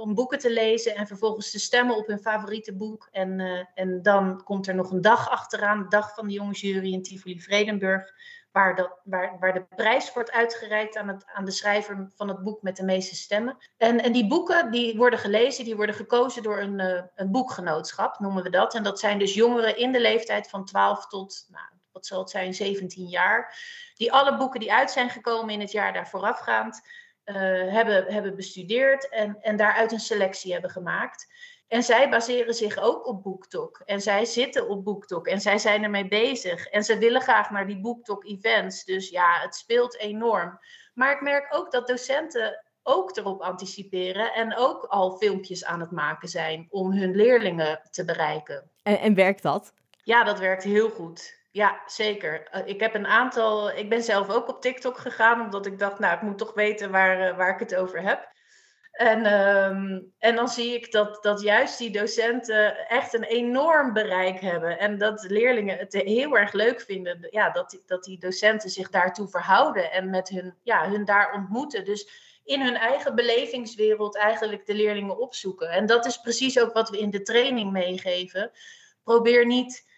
om 0.00 0.14
boeken 0.14 0.38
te 0.38 0.52
lezen 0.52 0.94
en 0.94 1.06
vervolgens 1.06 1.50
te 1.50 1.58
stemmen 1.58 1.96
op 1.96 2.06
hun 2.06 2.20
favoriete 2.20 2.76
boek. 2.76 3.08
En, 3.10 3.38
uh, 3.38 3.64
en 3.74 4.02
dan 4.02 4.42
komt 4.44 4.66
er 4.66 4.74
nog 4.74 4.90
een 4.90 5.00
dag 5.00 5.30
achteraan, 5.30 5.82
de 5.82 5.88
dag 5.88 6.14
van 6.14 6.26
de 6.26 6.32
Jonge 6.32 6.52
Jury 6.52 6.92
in 6.92 7.02
Tivoli-Vredenburg 7.02 8.12
waar, 8.52 8.76
dat, 8.76 9.00
waar, 9.04 9.36
waar 9.38 9.52
de 9.52 9.66
prijs 9.76 10.12
wordt 10.12 10.30
uitgereikt 10.30 10.96
aan, 10.96 11.08
het, 11.08 11.24
aan 11.26 11.44
de 11.44 11.50
schrijver 11.50 12.10
van 12.14 12.28
het 12.28 12.42
boek 12.42 12.62
met 12.62 12.76
de 12.76 12.84
meeste 12.84 13.14
stemmen. 13.14 13.56
En, 13.76 14.02
en 14.02 14.12
die 14.12 14.26
boeken 14.26 14.70
die 14.70 14.96
worden 14.96 15.18
gelezen, 15.18 15.64
die 15.64 15.76
worden 15.76 15.94
gekozen 15.94 16.42
door 16.42 16.58
een, 16.58 16.78
uh, 16.78 17.02
een 17.14 17.30
boekgenootschap, 17.30 18.18
noemen 18.18 18.42
we 18.42 18.50
dat. 18.50 18.74
En 18.74 18.82
dat 18.82 19.00
zijn 19.00 19.18
dus 19.18 19.34
jongeren 19.34 19.76
in 19.76 19.92
de 19.92 20.00
leeftijd 20.00 20.48
van 20.48 20.64
12 20.64 21.06
tot, 21.06 21.46
nou, 21.48 21.64
wat 21.92 22.06
zal 22.06 22.18
het 22.18 22.30
zijn, 22.30 22.54
17 22.54 23.06
jaar. 23.06 23.58
Die 23.94 24.12
alle 24.12 24.36
boeken 24.36 24.60
die 24.60 24.72
uit 24.72 24.90
zijn 24.90 25.10
gekomen 25.10 25.54
in 25.54 25.60
het 25.60 25.72
jaar 25.72 25.92
daar 25.92 26.08
voorafgaand, 26.08 26.80
uh, 27.24 27.34
hebben, 27.72 28.12
hebben 28.12 28.36
bestudeerd 28.36 29.08
en, 29.08 29.36
en 29.40 29.56
daaruit 29.56 29.92
een 29.92 30.00
selectie 30.00 30.52
hebben 30.52 30.70
gemaakt. 30.70 31.26
En 31.68 31.82
zij 31.82 32.08
baseren 32.08 32.54
zich 32.54 32.78
ook 32.78 33.06
op 33.06 33.22
BookTok. 33.22 33.82
En 33.84 34.00
zij 34.00 34.24
zitten 34.24 34.68
op 34.68 34.84
BookTok. 34.84 35.26
En 35.26 35.40
zij 35.40 35.58
zijn 35.58 35.82
ermee 35.82 36.08
bezig. 36.08 36.66
En 36.66 36.84
ze 36.84 36.98
willen 36.98 37.20
graag 37.20 37.50
naar 37.50 37.66
die 37.66 37.80
BookTok-events. 37.80 38.84
Dus 38.84 39.08
ja, 39.08 39.40
het 39.40 39.54
speelt 39.54 39.98
enorm. 39.98 40.58
Maar 40.94 41.12
ik 41.12 41.20
merk 41.20 41.54
ook 41.54 41.70
dat 41.70 41.86
docenten 41.86 42.64
ook 42.82 43.16
erop 43.16 43.40
anticiperen. 43.40 44.32
En 44.32 44.56
ook 44.56 44.84
al 44.84 45.16
filmpjes 45.16 45.64
aan 45.64 45.80
het 45.80 45.90
maken 45.90 46.28
zijn 46.28 46.66
om 46.70 46.92
hun 46.92 47.16
leerlingen 47.16 47.80
te 47.90 48.04
bereiken. 48.04 48.70
En, 48.82 48.98
en 48.98 49.14
werkt 49.14 49.42
dat? 49.42 49.72
Ja, 50.02 50.24
dat 50.24 50.38
werkt 50.38 50.62
heel 50.62 50.90
goed. 50.90 51.39
Ja, 51.50 51.80
zeker. 51.86 52.64
Ik 52.64 52.80
heb 52.80 52.94
een 52.94 53.06
aantal. 53.06 53.70
Ik 53.70 53.88
ben 53.88 54.02
zelf 54.02 54.30
ook 54.30 54.48
op 54.48 54.60
TikTok 54.60 54.98
gegaan, 54.98 55.40
omdat 55.40 55.66
ik 55.66 55.78
dacht, 55.78 55.98
nou, 55.98 56.14
ik 56.14 56.22
moet 56.22 56.38
toch 56.38 56.54
weten 56.54 56.90
waar, 56.90 57.36
waar 57.36 57.54
ik 57.54 57.58
het 57.58 57.74
over 57.74 58.02
heb. 58.02 58.28
En, 58.90 59.32
um, 59.32 60.12
en 60.18 60.34
dan 60.34 60.48
zie 60.48 60.74
ik 60.74 60.92
dat, 60.92 61.22
dat 61.22 61.40
juist 61.40 61.78
die 61.78 61.90
docenten 61.90 62.88
echt 62.88 63.14
een 63.14 63.24
enorm 63.24 63.92
bereik 63.92 64.40
hebben. 64.40 64.78
En 64.78 64.98
dat 64.98 65.24
leerlingen 65.28 65.78
het 65.78 65.92
heel 65.92 66.36
erg 66.36 66.52
leuk 66.52 66.80
vinden 66.80 67.26
ja, 67.30 67.50
dat, 67.50 67.70
die, 67.70 67.82
dat 67.86 68.04
die 68.04 68.18
docenten 68.18 68.70
zich 68.70 68.90
daartoe 68.90 69.28
verhouden 69.28 69.92
en 69.92 70.10
met 70.10 70.28
hun, 70.28 70.54
ja, 70.62 70.90
hun 70.90 71.04
daar 71.04 71.32
ontmoeten. 71.34 71.84
Dus 71.84 72.08
in 72.44 72.60
hun 72.60 72.76
eigen 72.76 73.14
belevingswereld 73.14 74.16
eigenlijk 74.16 74.66
de 74.66 74.74
leerlingen 74.74 75.18
opzoeken. 75.18 75.70
En 75.70 75.86
dat 75.86 76.06
is 76.06 76.20
precies 76.20 76.60
ook 76.60 76.72
wat 76.72 76.90
we 76.90 76.98
in 76.98 77.10
de 77.10 77.22
training 77.22 77.72
meegeven. 77.72 78.50
Probeer 79.04 79.46
niet, 79.46 79.89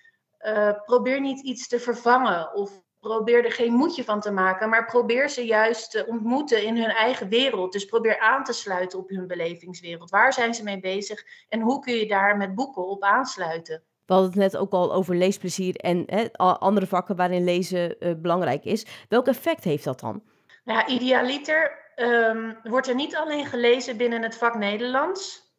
uh, 0.42 0.70
probeer 0.84 1.20
niet 1.20 1.40
iets 1.40 1.68
te 1.68 1.78
vervangen 1.78 2.54
of 2.54 2.82
probeer 3.00 3.44
er 3.44 3.52
geen 3.52 3.72
moedje 3.72 4.04
van 4.04 4.20
te 4.20 4.30
maken, 4.30 4.68
maar 4.68 4.86
probeer 4.86 5.28
ze 5.28 5.46
juist 5.46 5.90
te 5.90 6.06
ontmoeten 6.06 6.64
in 6.64 6.76
hun 6.76 6.90
eigen 6.90 7.28
wereld. 7.28 7.72
Dus 7.72 7.84
probeer 7.84 8.18
aan 8.18 8.44
te 8.44 8.52
sluiten 8.52 8.98
op 8.98 9.08
hun 9.08 9.26
belevingswereld. 9.26 10.10
Waar 10.10 10.32
zijn 10.32 10.54
ze 10.54 10.62
mee 10.62 10.80
bezig 10.80 11.24
en 11.48 11.60
hoe 11.60 11.80
kun 11.80 11.94
je 11.94 12.06
daar 12.06 12.36
met 12.36 12.54
boeken 12.54 12.86
op 12.86 13.02
aansluiten? 13.02 13.82
We 14.06 14.12
hadden 14.12 14.30
het 14.30 14.52
net 14.52 14.56
ook 14.56 14.72
al 14.72 14.92
over 14.92 15.16
leesplezier 15.16 15.76
en 15.76 16.02
hè, 16.06 16.32
andere 16.36 16.86
vakken 16.86 17.16
waarin 17.16 17.44
lezen 17.44 17.96
uh, 17.98 18.12
belangrijk 18.16 18.64
is. 18.64 18.86
Welk 19.08 19.26
effect 19.26 19.64
heeft 19.64 19.84
dat 19.84 20.00
dan? 20.00 20.22
Ja, 20.64 20.86
idealiter 20.86 21.78
um, 21.96 22.58
wordt 22.62 22.88
er 22.88 22.94
niet 22.94 23.16
alleen 23.16 23.46
gelezen 23.46 23.96
binnen 23.96 24.22
het 24.22 24.36
vak 24.36 24.54
Nederlands, 24.58 25.51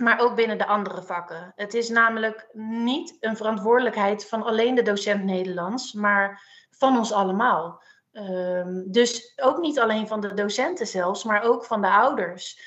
maar 0.00 0.20
ook 0.20 0.34
binnen 0.34 0.58
de 0.58 0.66
andere 0.66 1.02
vakken. 1.02 1.52
Het 1.56 1.74
is 1.74 1.88
namelijk 1.88 2.48
niet 2.52 3.16
een 3.20 3.36
verantwoordelijkheid 3.36 4.28
van 4.28 4.42
alleen 4.42 4.74
de 4.74 4.82
docent 4.82 5.24
Nederlands, 5.24 5.92
maar 5.92 6.42
van 6.70 6.96
ons 6.96 7.12
allemaal. 7.12 7.82
Um, 8.12 8.84
dus 8.92 9.32
ook 9.36 9.58
niet 9.58 9.78
alleen 9.78 10.08
van 10.08 10.20
de 10.20 10.34
docenten 10.34 10.86
zelfs, 10.86 11.24
maar 11.24 11.42
ook 11.42 11.64
van 11.64 11.80
de 11.80 11.90
ouders. 11.90 12.60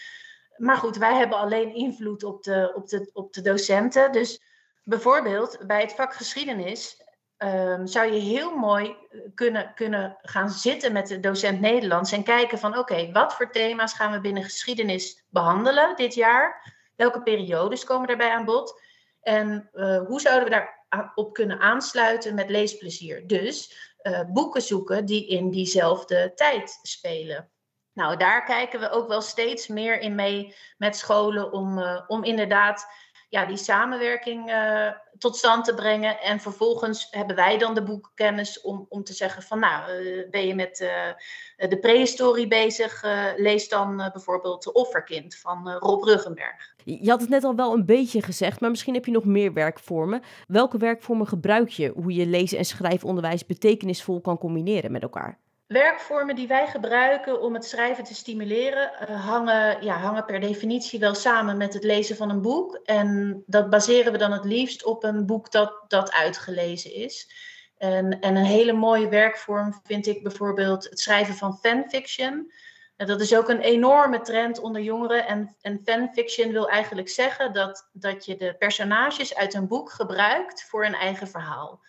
Maar 0.58 0.78
goed, 0.78 0.98
wij 0.98 1.15
hebben 1.15 1.38
alleen 1.38 1.76
invloed 1.76 2.24
op 2.24 2.43
de, 2.43 2.72
op 2.76 2.88
de, 2.88 3.10
op 3.13 3.34
de 3.34 3.41
docenten. 3.41 4.12
Dus 4.12 4.41
bijvoorbeeld 4.84 5.60
bij 5.67 5.82
het 5.82 5.93
vak 5.93 6.13
geschiedenis 6.13 7.04
um, 7.38 7.88
zou 7.88 8.12
je 8.12 8.19
heel 8.19 8.56
mooi 8.56 8.96
kunnen, 9.36 9.72
kunnen 9.76 10.17
gaan 10.22 10.50
zitten 10.50 10.93
met 10.93 11.08
de 11.08 11.19
docent 11.19 11.60
Nederlands 11.60 12.12
en 12.12 12.24
kijken 12.24 12.60
van 12.60 12.78
oké, 12.78 13.12
wat 13.12 13.34
voor 13.34 13.52
thema's 13.52 13.93
gaan 13.93 14.12
we 14.12 14.22
binnen 14.22 14.43
geschiedenis 14.43 15.24
behandelen 15.30 15.96
dit 15.96 16.13
jaar? 16.13 16.74
Welke 16.95 17.21
periodes 17.21 17.84
komen 17.84 18.08
daarbij 18.08 18.32
aan 18.32 18.45
bod? 18.45 18.82
En 19.21 19.69
uh, 19.73 20.06
hoe 20.06 20.21
zouden 20.21 20.49
we 20.49 20.77
daarop 20.89 21.34
kunnen 21.34 21.60
aansluiten 21.60 22.36
met 22.36 22.49
leesplezier? 22.49 23.27
Dus 23.27 23.75
uh, 24.01 24.21
boeken 24.27 24.62
zoeken 24.62 25.06
die 25.06 25.27
in 25.27 25.49
diezelfde 25.49 26.32
tijd 26.36 26.79
spelen. 26.82 27.51
Nou, 27.93 28.17
daar 28.17 28.43
kijken 28.43 28.79
we 28.79 28.89
ook 28.89 29.08
wel 29.08 29.21
steeds 29.21 29.67
meer 29.67 29.99
in 29.99 30.15
mee 30.15 30.56
met 30.77 30.95
scholen 30.95 31.51
om, 31.51 31.77
uh, 31.77 32.01
om 32.08 32.23
inderdaad 32.23 32.88
ja, 33.34 33.46
die 33.46 33.58
samenwerking 33.58 34.50
uh, 34.50 34.91
tot 35.17 35.36
stand 35.36 35.65
te 35.65 35.74
brengen. 35.74 36.22
En 36.22 36.39
vervolgens 36.39 37.08
hebben 37.12 37.36
wij 37.36 37.58
dan 37.58 37.74
de 37.74 37.84
boekkennis 37.84 38.62
om, 38.62 38.86
om 38.89 39.04
te 39.04 39.13
zeggen 39.13 39.43
van 39.43 39.60
nou, 39.60 39.91
uh, 39.91 40.30
ben 40.30 40.48
je 40.48 40.56
met 40.56 40.80
uh, 40.80 41.69
de 41.69 41.80
prehistorie 41.80 42.48
bezig, 42.48 43.04
lees 43.38 43.69
dan 43.69 43.98
bijvoorbeeld 43.98 44.63
De 44.63 44.74
Offerkind 44.74 45.36
van 45.36 45.69
Rob 45.69 46.04
Ruggenberg. 46.04 46.74
Je 46.84 47.10
had 47.10 47.22
het 47.22 47.30
net 47.30 47.43
al 47.43 47.56
wel 47.56 47.74
een 47.74 47.86
beetje 47.86 48.22
gezegd, 48.22 48.60
maar 48.60 48.69
misschien 48.69 48.93
heb 48.93 49.06
je 49.06 49.12
nog 49.12 49.26
meer 49.26 49.54
werkvormen. 49.54 50.22
Welke 50.48 50.78
werkvormen 50.78 51.28
gebruik 51.28 51.69
je 51.69 51.91
hoe 51.96 52.13
je 52.13 52.26
lezen- 52.26 52.58
en 52.58 52.65
schrijfonderwijs 52.65 53.46
betekenisvol 53.46 54.22
kan 54.22 54.38
combineren 54.38 54.91
met 54.91 55.02
elkaar? 55.02 55.39
Werkvormen 55.67 56.36
die 56.36 56.47
wij 56.47 56.67
gebruiken 56.67 57.41
om 57.41 57.54
het 57.54 57.65
schrijven 57.65 58.04
te 58.04 58.15
stimuleren, 58.15 58.91
uh, 59.10 59.26
hangen, 59.26 59.84
ja, 59.84 59.97
hangen 59.97 60.26
per 60.26 60.39
definitie 60.39 60.99
wel 60.99 61.15
samen 61.15 61.58
met 61.58 61.73
het 61.73 61.84
lezen 61.84 62.15
van 62.15 62.30
een 62.30 62.41
boek. 62.41 62.80
En 62.84 63.43
dat 63.45 63.69
baseren 63.69 64.12
we 64.12 64.17
dan 64.17 64.32
het 64.32 64.45
liefst 64.45 64.84
op 64.86 65.04
een 65.04 65.26
boek 65.26 65.52
dat, 65.52 65.84
dat 65.88 66.12
uitgelezen 66.12 66.93
is. 66.93 67.32
En, 67.78 68.19
en 68.19 68.36
een 68.36 68.45
hele 68.45 68.73
mooie 68.73 69.10
werkvorm 69.10 69.82
vind 69.84 70.08
ik 70.08 70.23
bijvoorbeeld 70.23 70.89
het 70.89 70.99
schrijven 70.99 71.34
van 71.34 71.58
fanfiction. 71.58 72.52
En 72.95 73.08
dat 73.08 73.21
is 73.21 73.36
ook 73.36 73.49
een 73.49 73.62
enorme 73.62 74.21
trend 74.21 74.60
onder 74.60 74.82
jongeren. 74.82 75.28
En, 75.28 75.56
en 75.62 75.82
fanfiction 75.86 76.52
wil 76.52 76.69
eigenlijk 76.69 77.10
zeggen 77.10 77.54
dat, 77.54 77.89
dat 77.91 78.26
je 78.26 78.36
de 78.36 78.56
personages 78.58 79.36
uit 79.36 79.54
een 79.54 79.67
boek 79.67 79.91
gebruikt 79.91 80.63
voor 80.63 80.86
een 80.86 80.95
eigen 80.95 81.28
verhaal. 81.28 81.82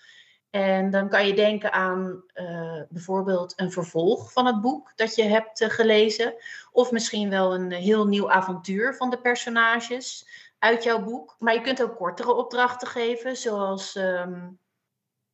En 0.54 0.90
dan 0.90 1.08
kan 1.08 1.26
je 1.26 1.34
denken 1.34 1.72
aan 1.72 2.24
uh, 2.34 2.80
bijvoorbeeld 2.88 3.52
een 3.56 3.72
vervolg 3.72 4.32
van 4.32 4.46
het 4.46 4.60
boek 4.60 4.92
dat 4.96 5.14
je 5.14 5.22
hebt 5.22 5.60
uh, 5.60 5.68
gelezen. 5.68 6.34
Of 6.72 6.90
misschien 6.90 7.30
wel 7.30 7.54
een 7.54 7.72
heel 7.72 8.06
nieuw 8.06 8.30
avontuur 8.30 8.94
van 8.94 9.10
de 9.10 9.20
personages 9.20 10.28
uit 10.58 10.82
jouw 10.82 11.02
boek. 11.02 11.36
Maar 11.38 11.54
je 11.54 11.60
kunt 11.60 11.82
ook 11.82 11.96
kortere 11.96 12.34
opdrachten 12.34 12.88
geven, 12.88 13.36
zoals, 13.36 13.94
um, 13.94 14.58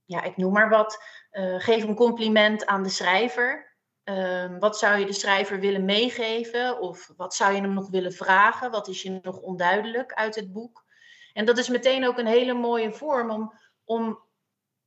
ja, 0.04 0.22
ik 0.22 0.37
noem 0.37 0.52
maar 0.52 0.68
wat. 0.68 1.02
Uh, 1.33 1.61
geef 1.61 1.83
een 1.83 1.94
compliment 1.94 2.66
aan 2.66 2.83
de 2.83 2.88
schrijver. 2.88 3.76
Um, 4.04 4.59
wat 4.59 4.78
zou 4.78 4.98
je 4.98 5.06
de 5.06 5.12
schrijver 5.12 5.61
willen 5.61 5.85
meegeven? 5.85 6.80
Of 6.80 7.12
wat 7.16 7.35
zou 7.35 7.54
je 7.54 7.61
hem 7.61 7.74
nog 7.74 7.90
willen 7.90 8.12
vragen? 8.12 8.70
Wat 8.70 8.88
is 8.88 9.02
je 9.02 9.18
nog 9.22 9.38
onduidelijk 9.38 10.12
uit 10.12 10.35
het 10.35 10.52
boek? 10.52 10.85
En 11.33 11.44
dat 11.44 11.59
is 11.59 11.68
meteen 11.68 12.06
ook 12.06 12.18
een 12.18 12.26
hele 12.26 12.54
mooie 12.54 12.92
vorm 12.92 13.30
om, 13.30 13.52
om 13.85 14.28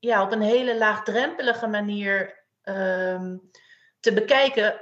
ja, 0.04 0.24
op 0.24 0.32
een 0.32 0.42
hele 0.42 0.78
laagdrempelige 0.78 1.68
manier 1.68 2.46
um, 2.64 3.50
te 4.00 4.14
bekijken 4.14 4.82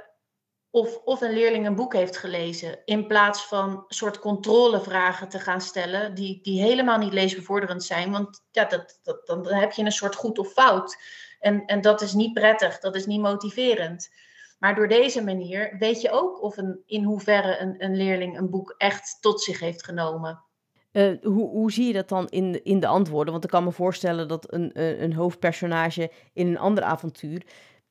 of, 0.70 0.96
of 1.04 1.20
een 1.20 1.32
leerling 1.32 1.66
een 1.66 1.74
boek 1.74 1.92
heeft 1.92 2.16
gelezen, 2.16 2.82
in 2.84 3.06
plaats 3.06 3.46
van 3.46 3.84
soort 3.88 4.18
controlevragen 4.18 5.28
te 5.28 5.38
gaan 5.38 5.60
stellen, 5.60 6.14
die, 6.14 6.42
die 6.42 6.62
helemaal 6.62 6.98
niet 6.98 7.12
leesbevorderend 7.12 7.84
zijn. 7.84 8.10
Want 8.10 8.44
ja, 8.50 8.64
dat, 8.64 8.98
dat, 9.02 9.26
dan 9.26 9.46
heb 9.46 9.72
je 9.72 9.84
een 9.84 9.92
soort 9.92 10.14
goed 10.14 10.38
of 10.38 10.52
fout. 10.52 10.96
En, 11.40 11.64
en 11.64 11.80
dat 11.80 12.00
is 12.00 12.12
niet 12.12 12.32
prettig, 12.32 12.78
dat 12.78 12.94
is 12.94 13.06
niet 13.06 13.20
motiverend. 13.20 14.14
Maar 14.58 14.74
door 14.74 14.88
deze 14.88 15.24
manier 15.24 15.76
weet 15.78 16.00
je 16.00 16.10
ook 16.10 16.42
of 16.42 16.56
een, 16.56 16.82
in 16.86 17.04
hoeverre 17.04 17.58
een, 17.58 17.84
een 17.84 17.96
leerling 17.96 18.38
een 18.38 18.50
boek 18.50 18.74
echt 18.78 19.18
tot 19.20 19.42
zich 19.42 19.60
heeft 19.60 19.84
genomen. 19.84 20.44
Uh, 20.92 21.22
hoe, 21.22 21.48
hoe 21.48 21.72
zie 21.72 21.86
je 21.86 21.92
dat 21.92 22.08
dan 22.08 22.28
in, 22.28 22.64
in 22.64 22.80
de 22.80 22.86
antwoorden? 22.86 23.32
Want 23.32 23.44
ik 23.44 23.50
kan 23.50 23.64
me 23.64 23.72
voorstellen 23.72 24.28
dat 24.28 24.52
een, 24.52 24.70
een 25.02 25.14
hoofdpersonage 25.14 26.10
in 26.32 26.46
een 26.46 26.58
ander 26.58 26.84
avontuur 26.84 27.42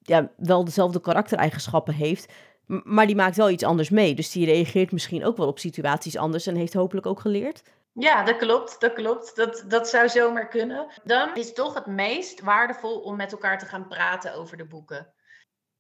ja, 0.02 0.32
wel 0.38 0.64
dezelfde 0.64 1.02
karaktereigenschappen 1.02 1.94
heeft, 1.94 2.34
maar 2.66 3.06
die 3.06 3.16
maakt 3.16 3.38
wel 3.38 3.50
iets 3.50 3.64
anders 3.64 3.90
mee. 3.90 4.16
Dus 4.16 4.32
die 4.32 4.46
reageert 4.46 4.92
misschien 4.92 5.26
ook 5.26 5.38
wel 5.38 5.48
op 5.48 5.60
situaties 5.60 6.18
anders 6.18 6.48
en 6.48 6.56
heeft 6.56 6.74
hopelijk 6.74 7.06
ook 7.06 7.20
geleerd. 7.20 7.64
Ja, 7.94 8.24
dat 8.24 8.38
klopt, 8.38 8.80
dat 8.80 8.94
klopt. 8.94 9.36
Dat, 9.36 9.66
dat 9.68 9.90
zou 9.90 10.10
zomaar 10.10 10.48
kunnen. 10.48 10.88
Dan 11.04 11.36
is 11.36 11.54
toch 11.54 11.74
het 11.74 11.86
meest 11.86 12.42
waardevol 12.42 13.00
om 13.00 13.16
met 13.16 13.32
elkaar 13.32 13.60
te 13.60 13.66
gaan 13.66 13.88
praten 13.88 14.34
over 14.34 14.58
de 14.58 14.66
boeken. 14.66 15.14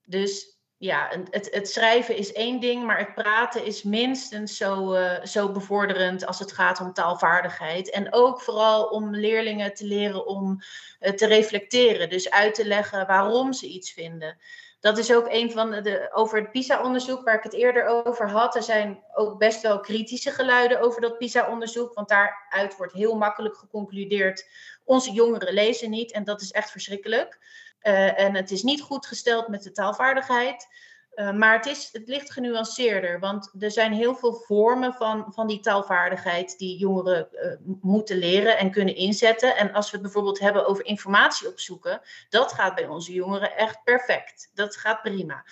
Dus 0.05 0.61
ja, 0.81 1.09
het, 1.29 1.47
het 1.51 1.69
schrijven 1.69 2.15
is 2.15 2.31
één 2.31 2.59
ding, 2.59 2.83
maar 2.85 2.97
het 2.97 3.13
praten 3.13 3.65
is 3.65 3.83
minstens 3.83 4.57
zo, 4.57 4.93
uh, 4.93 5.23
zo 5.23 5.51
bevorderend 5.51 6.25
als 6.25 6.39
het 6.39 6.51
gaat 6.51 6.79
om 6.79 6.93
taalvaardigheid. 6.93 7.89
En 7.89 8.13
ook 8.13 8.41
vooral 8.41 8.83
om 8.85 9.15
leerlingen 9.15 9.73
te 9.73 9.85
leren 9.85 10.25
om 10.25 10.61
uh, 10.99 11.11
te 11.11 11.25
reflecteren, 11.25 12.09
dus 12.09 12.31
uit 12.31 12.53
te 12.55 12.65
leggen 12.65 13.07
waarom 13.07 13.53
ze 13.53 13.67
iets 13.67 13.91
vinden. 13.91 14.37
Dat 14.79 14.97
is 14.97 15.13
ook 15.13 15.27
een 15.29 15.51
van 15.51 15.71
de, 15.71 16.09
over 16.13 16.39
het 16.39 16.51
PISA-onderzoek 16.51 17.23
waar 17.23 17.35
ik 17.35 17.43
het 17.43 17.53
eerder 17.53 18.05
over 18.05 18.29
had. 18.29 18.55
Er 18.55 18.63
zijn 18.63 19.03
ook 19.13 19.37
best 19.37 19.61
wel 19.61 19.79
kritische 19.79 20.31
geluiden 20.31 20.81
over 20.81 21.01
dat 21.01 21.17
PISA-onderzoek, 21.17 21.93
want 21.93 22.09
daaruit 22.09 22.77
wordt 22.77 22.93
heel 22.93 23.15
makkelijk 23.15 23.57
geconcludeerd: 23.57 24.47
onze 24.83 25.11
jongeren 25.11 25.53
lezen 25.53 25.89
niet 25.89 26.11
en 26.11 26.23
dat 26.23 26.41
is 26.41 26.51
echt 26.51 26.71
verschrikkelijk. 26.71 27.39
Uh, 27.83 28.19
en 28.19 28.35
het 28.35 28.51
is 28.51 28.63
niet 28.63 28.81
goed 28.81 29.05
gesteld 29.05 29.47
met 29.47 29.63
de 29.63 29.71
taalvaardigheid. 29.71 30.67
Uh, 31.15 31.31
maar 31.31 31.53
het, 31.53 31.65
is, 31.65 31.89
het 31.91 32.07
ligt 32.07 32.31
genuanceerder, 32.31 33.19
want 33.19 33.51
er 33.59 33.71
zijn 33.71 33.93
heel 33.93 34.15
veel 34.15 34.33
vormen 34.33 34.93
van, 34.93 35.25
van 35.33 35.47
die 35.47 35.59
taalvaardigheid 35.59 36.57
die 36.57 36.77
jongeren 36.77 37.27
uh, 37.31 37.75
moeten 37.81 38.17
leren 38.17 38.57
en 38.57 38.71
kunnen 38.71 38.95
inzetten. 38.95 39.55
En 39.55 39.73
als 39.73 39.85
we 39.85 39.91
het 39.91 40.01
bijvoorbeeld 40.01 40.39
hebben 40.39 40.67
over 40.67 40.85
informatie 40.85 41.47
opzoeken, 41.47 42.01
dat 42.29 42.51
gaat 42.53 42.75
bij 42.75 42.87
onze 42.87 43.13
jongeren 43.13 43.57
echt 43.57 43.83
perfect. 43.83 44.51
Dat 44.53 44.75
gaat 44.75 45.01
prima. 45.01 45.43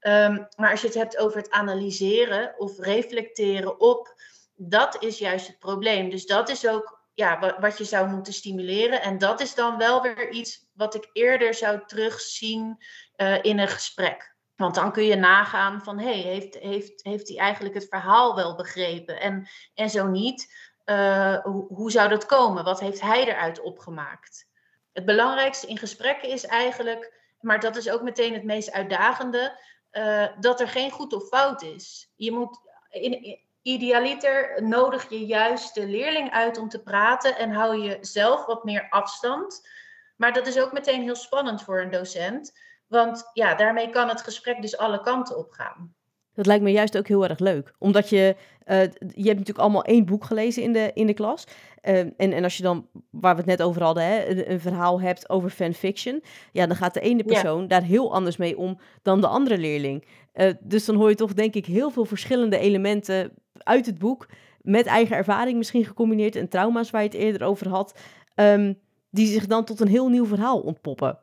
Um, 0.00 0.46
maar 0.56 0.70
als 0.70 0.80
je 0.80 0.86
het 0.86 0.96
hebt 0.96 1.18
over 1.18 1.38
het 1.38 1.50
analyseren 1.50 2.54
of 2.58 2.78
reflecteren 2.78 3.80
op, 3.80 4.14
dat 4.56 5.02
is 5.02 5.18
juist 5.18 5.46
het 5.46 5.58
probleem. 5.58 6.10
Dus 6.10 6.26
dat 6.26 6.48
is 6.48 6.68
ook 6.68 6.99
ja, 7.20 7.56
wat 7.60 7.78
je 7.78 7.84
zou 7.84 8.08
moeten 8.08 8.32
stimuleren. 8.32 9.02
En 9.02 9.18
dat 9.18 9.40
is 9.40 9.54
dan 9.54 9.78
wel 9.78 10.02
weer 10.02 10.30
iets 10.30 10.66
wat 10.72 10.94
ik 10.94 11.10
eerder 11.12 11.54
zou 11.54 11.80
terugzien 11.86 12.84
uh, 13.16 13.42
in 13.42 13.58
een 13.58 13.68
gesprek. 13.68 14.34
Want 14.56 14.74
dan 14.74 14.92
kun 14.92 15.04
je 15.04 15.16
nagaan 15.16 15.82
van, 15.82 15.98
hey, 15.98 16.18
heeft, 16.18 16.54
heeft, 16.54 17.02
heeft 17.02 17.28
hij 17.28 17.38
eigenlijk 17.38 17.74
het 17.74 17.86
verhaal 17.88 18.34
wel 18.34 18.56
begrepen? 18.56 19.20
En, 19.20 19.48
en 19.74 19.90
zo 19.90 20.06
niet, 20.06 20.54
uh, 20.84 21.38
hoe, 21.68 21.90
zou 21.90 22.08
dat 22.08 22.26
komen? 22.26 22.64
Wat 22.64 22.80
heeft 22.80 23.00
hij 23.00 23.24
eruit 23.24 23.60
opgemaakt? 23.60 24.48
Het 24.92 25.04
belangrijkste 25.04 25.66
in 25.66 25.78
gesprekken 25.78 26.28
is 26.28 26.46
eigenlijk, 26.46 27.12
maar 27.40 27.60
dat 27.60 27.76
is 27.76 27.90
ook 27.90 28.02
meteen 28.02 28.32
het 28.34 28.44
meest 28.44 28.72
uitdagende, 28.72 29.60
uh, 29.92 30.26
dat 30.40 30.60
er 30.60 30.68
geen 30.68 30.90
goed 30.90 31.12
of 31.12 31.28
fout 31.28 31.62
is. 31.62 32.12
Je 32.16 32.32
moet, 32.32 32.60
in, 32.90 33.40
idealiter 33.62 34.62
nodig 34.62 35.08
je 35.08 35.26
juist 35.26 35.74
de 35.74 35.86
leerling 35.86 36.30
uit 36.30 36.58
om 36.58 36.68
te 36.68 36.82
praten 36.82 37.38
en 37.38 37.50
hou 37.50 37.82
je 37.82 37.98
zelf 38.00 38.46
wat 38.46 38.64
meer 38.64 38.86
afstand. 38.90 39.68
Maar 40.16 40.32
dat 40.32 40.46
is 40.46 40.60
ook 40.60 40.72
meteen 40.72 41.02
heel 41.02 41.16
spannend 41.16 41.62
voor 41.62 41.80
een 41.80 41.90
docent. 41.90 42.52
Want 42.86 43.30
ja, 43.32 43.54
daarmee 43.54 43.90
kan 43.90 44.08
het 44.08 44.22
gesprek 44.22 44.62
dus 44.62 44.76
alle 44.76 45.00
kanten 45.00 45.38
op 45.38 45.50
gaan. 45.50 45.94
Dat 46.34 46.46
lijkt 46.46 46.64
me 46.64 46.70
juist 46.70 46.98
ook 46.98 47.08
heel 47.08 47.24
erg 47.24 47.38
leuk. 47.38 47.74
Omdat 47.78 48.08
je, 48.08 48.36
uh, 48.66 48.80
je 48.82 49.26
hebt 49.26 49.38
natuurlijk 49.38 49.58
allemaal 49.58 49.84
één 49.84 50.04
boek 50.04 50.24
gelezen 50.24 50.62
in 50.62 50.72
de, 50.72 50.90
in 50.94 51.06
de 51.06 51.14
klas. 51.14 51.44
Uh, 51.82 51.98
en, 51.98 52.14
en 52.16 52.44
als 52.44 52.56
je 52.56 52.62
dan, 52.62 52.86
waar 53.10 53.32
we 53.34 53.40
het 53.40 53.50
net 53.50 53.62
over 53.62 53.82
hadden, 53.82 54.04
hè, 54.04 54.26
een, 54.26 54.50
een, 54.50 54.60
verhaal 54.60 55.00
hebt 55.00 55.28
over 55.28 55.50
fanfiction. 55.50 56.22
Ja, 56.52 56.66
dan 56.66 56.76
gaat 56.76 56.94
de 56.94 57.00
ene 57.00 57.24
persoon 57.24 57.60
ja. 57.60 57.66
daar 57.66 57.82
heel 57.82 58.14
anders 58.14 58.36
mee 58.36 58.58
om 58.58 58.78
dan 59.02 59.20
de 59.20 59.26
andere 59.26 59.58
leerling. 59.58 60.06
Uh, 60.34 60.52
dus 60.60 60.84
dan 60.84 60.96
hoor 60.96 61.08
je 61.08 61.14
toch 61.14 61.34
denk 61.34 61.54
ik 61.54 61.66
heel 61.66 61.90
veel 61.90 62.04
verschillende 62.04 62.58
elementen 62.58 63.32
uit 63.52 63.86
het 63.86 63.98
boek. 63.98 64.28
Met 64.60 64.86
eigen 64.86 65.16
ervaring 65.16 65.56
misschien 65.56 65.84
gecombineerd 65.84 66.36
en 66.36 66.48
trauma's 66.48 66.90
waar 66.90 67.02
je 67.02 67.08
het 67.08 67.16
eerder 67.16 67.46
over 67.46 67.68
had. 67.68 67.98
Um, 68.34 68.80
die 69.10 69.26
zich 69.26 69.46
dan 69.46 69.64
tot 69.64 69.80
een 69.80 69.88
heel 69.88 70.08
nieuw 70.08 70.26
verhaal 70.26 70.60
ontpoppen. 70.60 71.18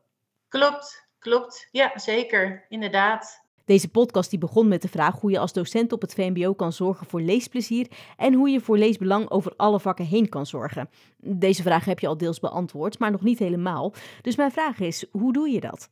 Klopt, 0.47 1.07
klopt. 1.19 1.67
Ja, 1.71 1.91
zeker. 1.95 2.65
Inderdaad. 2.69 3.45
Deze 3.65 3.89
podcast 3.89 4.29
die 4.29 4.39
begon 4.39 4.67
met 4.67 4.81
de 4.81 4.87
vraag 4.87 5.19
hoe 5.19 5.31
je 5.31 5.39
als 5.39 5.53
docent 5.53 5.91
op 5.91 6.01
het 6.01 6.13
VMBO 6.13 6.53
kan 6.53 6.73
zorgen 6.73 7.07
voor 7.07 7.21
leesplezier 7.21 7.87
en 8.17 8.33
hoe 8.33 8.49
je 8.49 8.59
voor 8.59 8.77
leesbelang 8.77 9.29
over 9.29 9.53
alle 9.55 9.79
vakken 9.79 10.05
heen 10.05 10.29
kan 10.29 10.45
zorgen. 10.45 10.89
Deze 11.17 11.61
vraag 11.61 11.85
heb 11.85 11.99
je 11.99 12.07
al 12.07 12.17
deels 12.17 12.39
beantwoord, 12.39 12.99
maar 12.99 13.11
nog 13.11 13.21
niet 13.21 13.39
helemaal. 13.39 13.93
Dus 14.21 14.35
mijn 14.35 14.51
vraag 14.51 14.79
is, 14.79 15.05
hoe 15.11 15.33
doe 15.33 15.49
je 15.49 15.59
dat? 15.59 15.89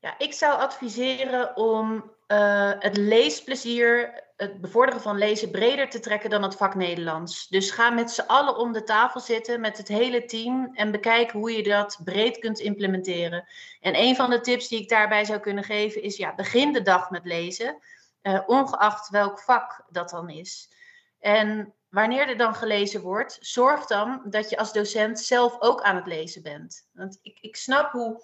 Ja, 0.00 0.14
ik 0.18 0.32
zou 0.32 0.60
adviseren 0.60 1.56
om 1.56 2.04
uh, 2.28 2.72
het 2.78 2.96
leesplezier, 2.96 4.22
het 4.36 4.60
bevorderen 4.60 5.00
van 5.00 5.18
lezen 5.18 5.50
breder 5.50 5.90
te 5.90 6.00
trekken 6.00 6.30
dan 6.30 6.42
het 6.42 6.56
vak 6.56 6.74
Nederlands. 6.74 7.48
Dus 7.48 7.70
ga 7.70 7.90
met 7.90 8.10
z'n 8.10 8.26
allen 8.26 8.56
om 8.56 8.72
de 8.72 8.82
tafel 8.82 9.20
zitten 9.20 9.60
met 9.60 9.76
het 9.76 9.88
hele 9.88 10.24
team 10.24 10.70
en 10.74 10.90
bekijk 10.90 11.30
hoe 11.30 11.52
je 11.52 11.62
dat 11.62 11.98
breed 12.04 12.38
kunt 12.38 12.58
implementeren. 12.58 13.44
En 13.80 13.98
een 13.98 14.16
van 14.16 14.30
de 14.30 14.40
tips 14.40 14.68
die 14.68 14.80
ik 14.80 14.88
daarbij 14.88 15.24
zou 15.24 15.40
kunnen 15.40 15.64
geven 15.64 16.02
is, 16.02 16.16
ja, 16.16 16.34
begin 16.34 16.72
de 16.72 16.82
dag 16.82 17.10
met 17.10 17.24
lezen, 17.24 17.78
uh, 18.22 18.40
ongeacht 18.46 19.08
welk 19.08 19.40
vak 19.40 19.84
dat 19.88 20.10
dan 20.10 20.30
is. 20.30 20.70
En 21.20 21.74
wanneer 21.88 22.28
er 22.28 22.36
dan 22.36 22.54
gelezen 22.54 23.00
wordt, 23.00 23.38
zorg 23.40 23.86
dan 23.86 24.22
dat 24.24 24.50
je 24.50 24.56
als 24.56 24.72
docent 24.72 25.20
zelf 25.20 25.56
ook 25.60 25.82
aan 25.82 25.96
het 25.96 26.06
lezen 26.06 26.42
bent. 26.42 26.88
Want 26.92 27.18
ik, 27.22 27.38
ik 27.40 27.56
snap 27.56 27.92
hoe 27.92 28.22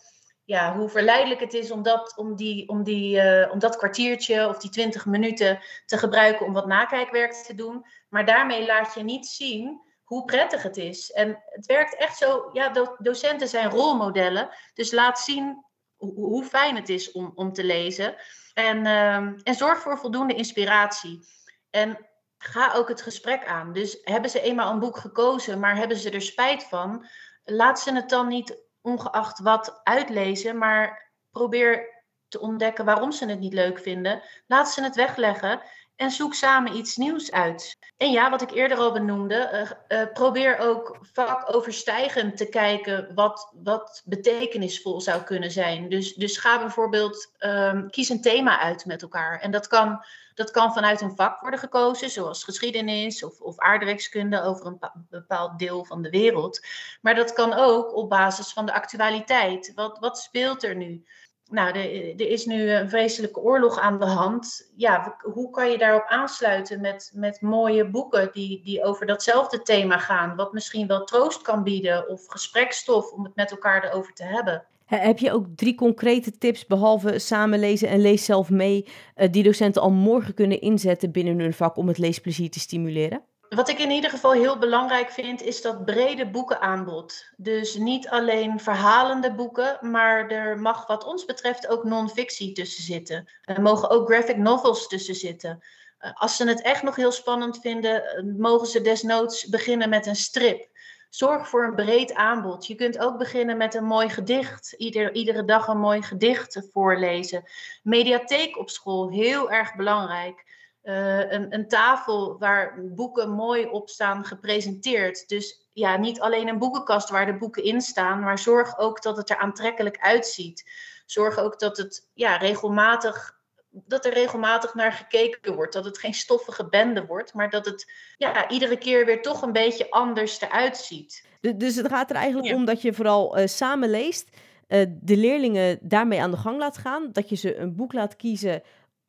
ja, 0.51 0.77
hoe 0.77 0.89
verleidelijk 0.89 1.41
het 1.41 1.55
is 1.55 1.71
om 1.71 1.83
dat, 1.83 2.17
om 2.17 2.37
die, 2.37 2.69
om 2.69 2.83
die, 2.83 3.17
uh, 3.17 3.53
om 3.53 3.59
dat 3.59 3.77
kwartiertje 3.77 4.49
of 4.49 4.59
die 4.59 4.71
twintig 4.71 5.07
minuten 5.07 5.61
te 5.87 5.99
gebruiken 5.99 6.47
om 6.47 6.53
wat 6.53 6.67
nakijkwerk 6.67 7.33
te 7.33 7.55
doen. 7.55 7.87
Maar 8.09 8.25
daarmee 8.25 8.67
laat 8.67 8.95
je 8.95 9.03
niet 9.03 9.27
zien 9.27 9.81
hoe 10.05 10.25
prettig 10.25 10.63
het 10.63 10.77
is. 10.77 11.11
En 11.11 11.43
het 11.45 11.67
werkt 11.67 11.97
echt 11.97 12.17
zo, 12.17 12.51
ja, 12.53 12.69
do 12.69 12.97
docenten 12.99 13.49
zijn 13.49 13.71
rolmodellen. 13.71 14.49
Dus 14.75 14.93
laat 14.93 15.19
zien 15.19 15.65
hoe, 15.97 16.45
fijn 16.45 16.77
het 16.77 16.89
is 16.89 17.13
om, 17.13 17.33
om 17.35 17.53
te 17.53 17.65
lezen. 17.65 18.15
En, 18.55 18.85
uh, 18.85 19.15
en 19.17 19.55
zorg 19.55 19.81
voor 19.81 19.99
voldoende 19.99 20.35
inspiratie. 20.35 21.27
En 21.71 22.07
ga 22.39 22.73
ook 22.73 22.89
het 22.89 23.03
gesprek 23.03 23.47
aan. 23.47 23.73
Dus 23.73 23.99
hebben 24.03 24.31
ze 24.31 24.41
eenmaal 24.41 24.73
een 24.73 24.79
boek 24.79 24.97
gekozen, 24.97 25.61
maar 25.61 25.77
hebben 25.77 25.97
ze 25.97 26.11
er 26.11 26.23
spijt 26.23 26.65
van? 26.65 27.07
Laat 27.45 27.81
ze 27.81 27.95
het 27.95 28.09
dan 28.09 28.29
niet 28.29 28.69
ongeacht 28.83 29.39
wat 29.39 29.81
uitlezen, 29.83 30.59
maar 30.59 31.13
probeer 31.31 31.99
te 32.29 32.41
ontdekken 32.41 32.85
waarom 32.85 33.13
ze 33.13 33.27
het 33.27 33.41
niet 33.41 33.53
leuk 33.53 33.79
vinden. 33.79 34.23
Laat 34.47 34.71
ze 34.71 34.83
het 34.83 34.97
wegleggen 34.97 35.61
en 35.97 36.11
zoek 36.11 36.35
samen 36.35 36.77
iets 36.77 36.97
nieuws 36.97 37.33
uit. 37.33 37.77
En 37.97 38.11
ja, 38.11 38.31
wat 38.31 38.43
ik 38.43 38.51
eerder 38.51 38.79
al 38.79 38.93
benoemde, 38.93 39.69
uh, 39.89 40.01
uh, 40.01 40.13
probeer 40.13 40.59
ook 40.59 40.99
vakoverstijgend 41.13 42.37
te 42.37 42.49
kijken 42.49 43.15
wat, 43.15 43.53
wat 43.63 44.03
betekenisvol 44.05 45.01
zou 45.01 45.23
kunnen 45.23 45.51
zijn. 45.51 45.89
Dus, 45.89 46.15
dus 46.15 46.37
ga 46.37 46.59
bijvoorbeeld, 46.59 47.33
um, 47.39 47.91
kies 47.91 48.09
een 48.09 48.23
thema 48.23 48.61
uit 48.61 48.85
met 48.85 49.03
elkaar. 49.03 49.41
En 49.41 49.51
dat 49.51 49.67
kan, 49.67 50.05
dat 50.41 50.51
kan 50.51 50.73
vanuit 50.73 51.01
een 51.01 51.17
vak 51.17 51.41
worden 51.41 51.61
gekozen, 51.61 52.11
zoals 52.11 52.45
geschiedenis 52.45 53.25
of, 53.25 53.41
of 53.41 53.59
aardrijkskunde 53.59 54.43
over 54.43 54.67
een 54.67 54.81
bepaald 55.11 55.59
deel 55.59 55.85
van 55.85 56.03
de 56.03 56.11
wereld. 56.11 56.67
Maar 57.01 57.15
dat 57.15 57.33
kan 57.33 57.53
ook 57.53 57.95
op 57.95 58.09
basis 58.09 58.53
van 58.53 58.67
de 58.67 58.73
actualiteit. 58.73 59.73
Wat, 59.75 59.99
wat 59.99 60.19
speelt 60.19 60.63
er 60.63 60.77
nu? 60.77 61.05
nou, 61.51 61.79
er, 61.79 62.21
is 62.21 62.47
nu 62.47 62.71
een 62.71 62.89
vreselijke 62.89 63.41
oorlog 63.41 63.79
aan 63.79 63.99
de 63.99 64.07
hand. 64.07 64.71
Ja, 64.77 65.17
hoe 65.23 65.51
kan 65.51 65.71
je 65.71 65.79
daarop 65.79 66.05
aansluiten 66.07 66.81
met, 66.81 67.11
met 67.15 67.41
mooie 67.41 67.91
boeken 67.91 68.31
die, 68.33 68.63
die 68.63 68.85
over 68.85 69.07
datzelfde 69.07 69.63
thema 69.63 69.99
gaan? 69.99 70.37
Wat 70.37 70.53
misschien 70.53 70.87
wel 70.87 71.05
troost 71.05 71.43
kan 71.43 71.63
bieden 71.63 72.09
of 72.09 72.27
gesprekstof 72.27 73.13
om 73.13 73.25
het 73.25 73.35
met 73.37 73.51
elkaar 73.51 73.85
erover 73.85 74.13
te 74.13 74.25
hebben. 74.25 74.67
Heb 74.97 75.19
je 75.19 75.33
ook 75.33 75.47
drie 75.57 75.75
concrete 75.75 76.39
tips, 76.39 76.67
behalve 76.67 77.19
samenlezen 77.19 77.89
en 77.89 78.01
lees 78.01 78.25
zelf 78.25 78.51
mee, 78.51 78.87
eh, 79.15 79.29
die 79.31 79.43
docenten 79.43 79.83
al 79.83 79.91
morgen 79.91 80.35
kunnen 80.35 80.61
inzetten 80.61 81.13
binnen 81.13 81.39
hun 81.39 81.53
vak 81.53 81.77
om 81.77 81.89
het 81.89 81.99
leesplezier 81.99 82.51
te 82.51 82.61
stimuleren? 82.61 83.23
Wat 83.49 83.69
ik 83.69 83.79
in 83.79 83.91
ieder 83.91 84.11
geval 84.11 84.33
heel 84.33 84.59
belangrijk 84.59 85.11
vind, 85.11 85.43
is 85.43 85.63
dat 85.63 85.85
brede 85.85 86.31
boekenaanbod. 86.31 87.31
Dus 87.37 87.75
niet 87.75 88.09
alleen 88.09 88.61
verhalende 88.61 89.35
boeken, 89.35 89.79
maar 89.81 90.29
er 90.29 90.59
mag 90.59 90.87
wat 90.87 91.05
ons 91.05 91.25
betreft 91.25 91.69
ook 91.69 91.85
non-fictie 91.85 92.53
tussen 92.53 92.83
zitten. 92.83 93.29
Er 93.43 93.63
mogen 93.63 93.91
ook 93.91 94.09
graphic 94.09 94.37
novels 94.37 94.87
tussen 94.89 95.15
zitten. 95.15 95.63
Eh, 95.99 96.11
als 96.15 96.37
ze 96.37 96.49
het 96.49 96.63
echt 96.63 96.83
nog 96.83 96.97
heel 96.97 97.13
spannend 97.13 97.59
vinden, 97.61 98.05
eh, 98.05 98.23
mogen 98.37 98.67
ze 98.67 98.81
desnoods 98.81 99.49
beginnen 99.49 99.89
met 99.89 100.07
een 100.07 100.17
strip. 100.17 100.69
Zorg 101.11 101.49
voor 101.49 101.65
een 101.65 101.75
breed 101.75 102.15
aanbod. 102.15 102.67
Je 102.67 102.75
kunt 102.75 102.99
ook 102.99 103.19
beginnen 103.19 103.57
met 103.57 103.75
een 103.75 103.85
mooi 103.85 104.09
gedicht. 104.09 104.73
Ieder, 104.73 105.15
iedere 105.15 105.45
dag 105.45 105.69
een 105.69 105.79
mooi 105.79 106.03
gedicht 106.03 106.69
voorlezen. 106.73 107.45
Mediatheek 107.83 108.59
op 108.59 108.71
school, 108.71 109.11
heel 109.11 109.51
erg 109.51 109.75
belangrijk. 109.75 110.49
Uh, 110.83 111.33
een, 111.33 111.55
een, 111.55 111.69
tafel 111.69 112.39
waar 112.39 112.75
boeken 112.83 113.31
mooi 113.31 113.67
op 113.67 113.89
staan 113.89 114.25
gepresenteerd. 114.25 115.29
Dus 115.29 115.69
ja, 115.73 115.97
niet 115.97 116.21
alleen 116.21 116.49
een 116.49 116.59
boekenkast 116.59 117.09
waar 117.09 117.27
de 117.27 117.37
boeken 117.37 117.65
in 117.65 117.81
staan, 117.81 118.21
maar 118.21 118.39
zorg 118.39 118.79
ook 118.79 119.03
dat 119.03 119.17
het 119.17 119.31
er 119.31 119.37
aantrekkelijk 119.37 119.99
uitziet. 119.99 120.71
Zorg 121.07 121.39
ook 121.39 121.59
dat 121.59 121.77
het 121.77 122.09
ja, 122.15 122.37
regelmatig 122.37 123.40
dat 123.71 124.05
er 124.05 124.13
regelmatig 124.13 124.75
naar 124.75 124.93
gekeken 124.93 125.55
wordt. 125.55 125.73
Dat 125.73 125.85
het 125.85 125.99
geen 125.99 126.15
stoffige 126.15 126.69
bende 126.69 127.07
wordt, 127.07 127.35
maar 127.35 127.51
dat 127.51 127.67
het 127.67 127.93
ja, 128.17 128.49
iedere 128.49 128.79
keer 128.79 129.07
weer 129.07 129.23
toch 129.23 129.43
een 129.43 129.53
beetje 129.53 129.91
anders 129.91 130.41
eruit 130.41 130.77
ziet. 130.77 131.29
Dus 131.57 131.77
het 131.77 131.89
gaat 131.89 132.11
er 132.11 132.17
eigenlijk 132.17 132.55
om 132.55 132.65
dat 132.65 132.83
je 132.83 132.93
vooral 132.93 133.39
uh, 133.39 133.47
samen 133.47 133.91
leest, 133.91 134.37
uh, 134.69 134.85
de 135.01 135.17
leerlingen 135.17 135.79
daarmee 135.81 136.23
aan 136.23 136.31
de 136.31 136.37
gang 136.37 136.59
laat 136.59 136.79
gaan, 136.79 137.13
dat 137.13 137.29
je 137.29 137.37
ze 137.37 137.57
een 137.57 137.77
boek 137.77 137.93
laat 137.93 138.17
kiezen 138.17 138.63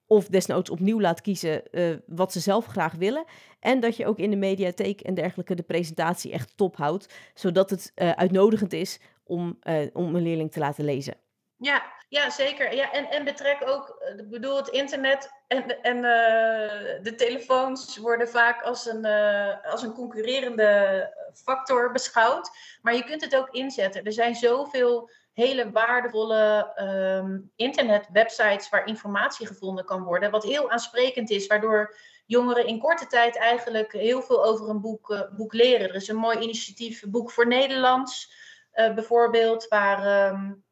of 0.07 0.27
desnoods 0.27 0.69
opnieuw 0.69 0.99
laat 0.99 1.21
kiezen 1.21 1.61
uh, 1.71 1.97
wat 2.05 2.31
ze 2.31 2.39
zelf 2.39 2.65
graag 2.65 2.93
willen. 2.93 3.25
En 3.59 3.79
dat 3.79 3.95
je 3.95 4.05
ook 4.05 4.17
in 4.17 4.29
de 4.29 4.35
mediatheek 4.35 5.01
en 5.01 5.13
dergelijke 5.13 5.55
de 5.55 5.63
presentatie 5.63 6.31
echt 6.31 6.57
top 6.57 6.75
houdt, 6.75 7.13
zodat 7.33 7.69
het 7.69 7.91
uitnodigend 7.95 8.73
is 8.73 8.99
om, 9.23 9.59
om 9.93 10.15
een 10.15 10.23
leerling 10.23 10.51
te 10.51 10.59
laten 10.59 10.85
lezen. 10.85 11.17
Ja, 11.57 11.83
ja 12.11 12.29
zeker. 12.29 12.75
Ja, 12.75 12.91
en, 12.91 13.09
en 13.09 13.23
betrek 13.23 13.57
ook, 13.65 13.89
eh, 13.99 14.17
ik 14.17 14.29
bedoel, 14.29 14.55
het 14.55 14.67
internet 14.67 15.31
en, 15.47 15.81
en 15.81 15.95
uh, 15.95 17.03
de 17.03 17.13
telefoons 17.17 17.97
worden 17.97 18.29
vaak 18.29 18.61
als 18.61 18.85
een, 18.85 19.05
uh, 19.05 19.71
als 19.71 19.81
een 19.81 19.93
concurrerende 19.93 21.09
factor 21.33 21.91
beschouwd. 21.91 22.49
Maar 22.81 22.95
je 22.95 23.03
kunt 23.03 23.21
het 23.21 23.35
ook 23.35 23.49
inzetten. 23.49 24.03
Er 24.03 24.13
zijn 24.13 24.35
zoveel 24.35 25.09
hele 25.33 25.71
waardevolle 25.71 26.73
um, 26.81 27.51
internetwebsites 27.55 28.69
waar 28.69 28.87
informatie 28.87 29.47
gevonden 29.47 29.85
kan 29.85 30.03
worden, 30.03 30.31
wat 30.31 30.43
heel 30.43 30.71
aansprekend 30.71 31.29
is, 31.29 31.47
waardoor 31.47 31.95
jongeren 32.25 32.65
in 32.65 32.79
korte 32.79 33.07
tijd 33.07 33.37
eigenlijk 33.37 33.91
heel 33.91 34.21
veel 34.21 34.45
over 34.45 34.69
een 34.69 34.81
boek, 34.81 35.29
boek 35.35 35.53
leren. 35.53 35.89
Er 35.89 35.95
is 35.95 36.07
een 36.07 36.15
mooi 36.15 36.39
initiatief, 36.39 37.03
Boek 37.07 37.31
voor 37.31 37.47
Nederlands, 37.47 38.33
bijvoorbeeld, 38.71 39.67
waar. 39.67 40.29
Um, 40.31 40.63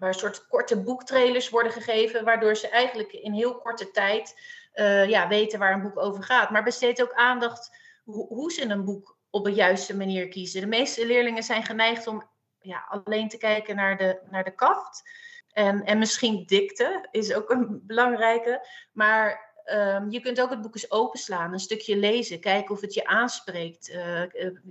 waar 0.00 0.08
een 0.08 0.14
soort 0.14 0.46
korte 0.46 0.82
boektrailers 0.82 1.48
worden 1.48 1.72
gegeven, 1.72 2.24
waardoor 2.24 2.56
ze 2.56 2.68
eigenlijk 2.68 3.12
in 3.12 3.32
heel 3.32 3.58
korte 3.58 3.90
tijd 3.90 4.40
uh, 4.74 5.08
ja, 5.08 5.28
weten 5.28 5.58
waar 5.58 5.72
een 5.72 5.82
boek 5.82 5.98
over 5.98 6.22
gaat. 6.22 6.50
Maar 6.50 6.62
besteed 6.62 7.02
ook 7.02 7.12
aandacht 7.12 7.76
hoe 8.04 8.52
ze 8.52 8.64
een 8.64 8.84
boek 8.84 9.18
op 9.30 9.44
de 9.44 9.52
juiste 9.52 9.96
manier 9.96 10.28
kiezen. 10.28 10.60
De 10.60 10.66
meeste 10.66 11.06
leerlingen 11.06 11.42
zijn 11.42 11.64
geneigd 11.64 12.06
om 12.06 12.28
ja, 12.60 12.86
alleen 12.88 13.28
te 13.28 13.38
kijken 13.38 13.76
naar 13.76 13.96
de, 13.96 14.20
naar 14.30 14.44
de 14.44 14.54
kaft. 14.54 15.02
En, 15.52 15.84
en 15.84 15.98
misschien 15.98 16.44
dikte 16.46 17.08
is 17.10 17.34
ook 17.34 17.50
een 17.50 17.82
belangrijke. 17.86 18.66
Maar 18.92 19.49
Um, 19.72 20.10
je 20.10 20.20
kunt 20.20 20.40
ook 20.40 20.50
het 20.50 20.60
boek 20.60 20.74
eens 20.74 20.90
openslaan, 20.90 21.52
een 21.52 21.58
stukje 21.58 21.96
lezen, 21.96 22.40
kijken 22.40 22.74
of 22.74 22.80
het 22.80 22.94
je 22.94 23.06
aanspreekt. 23.06 23.90
Uh, 23.90 24.22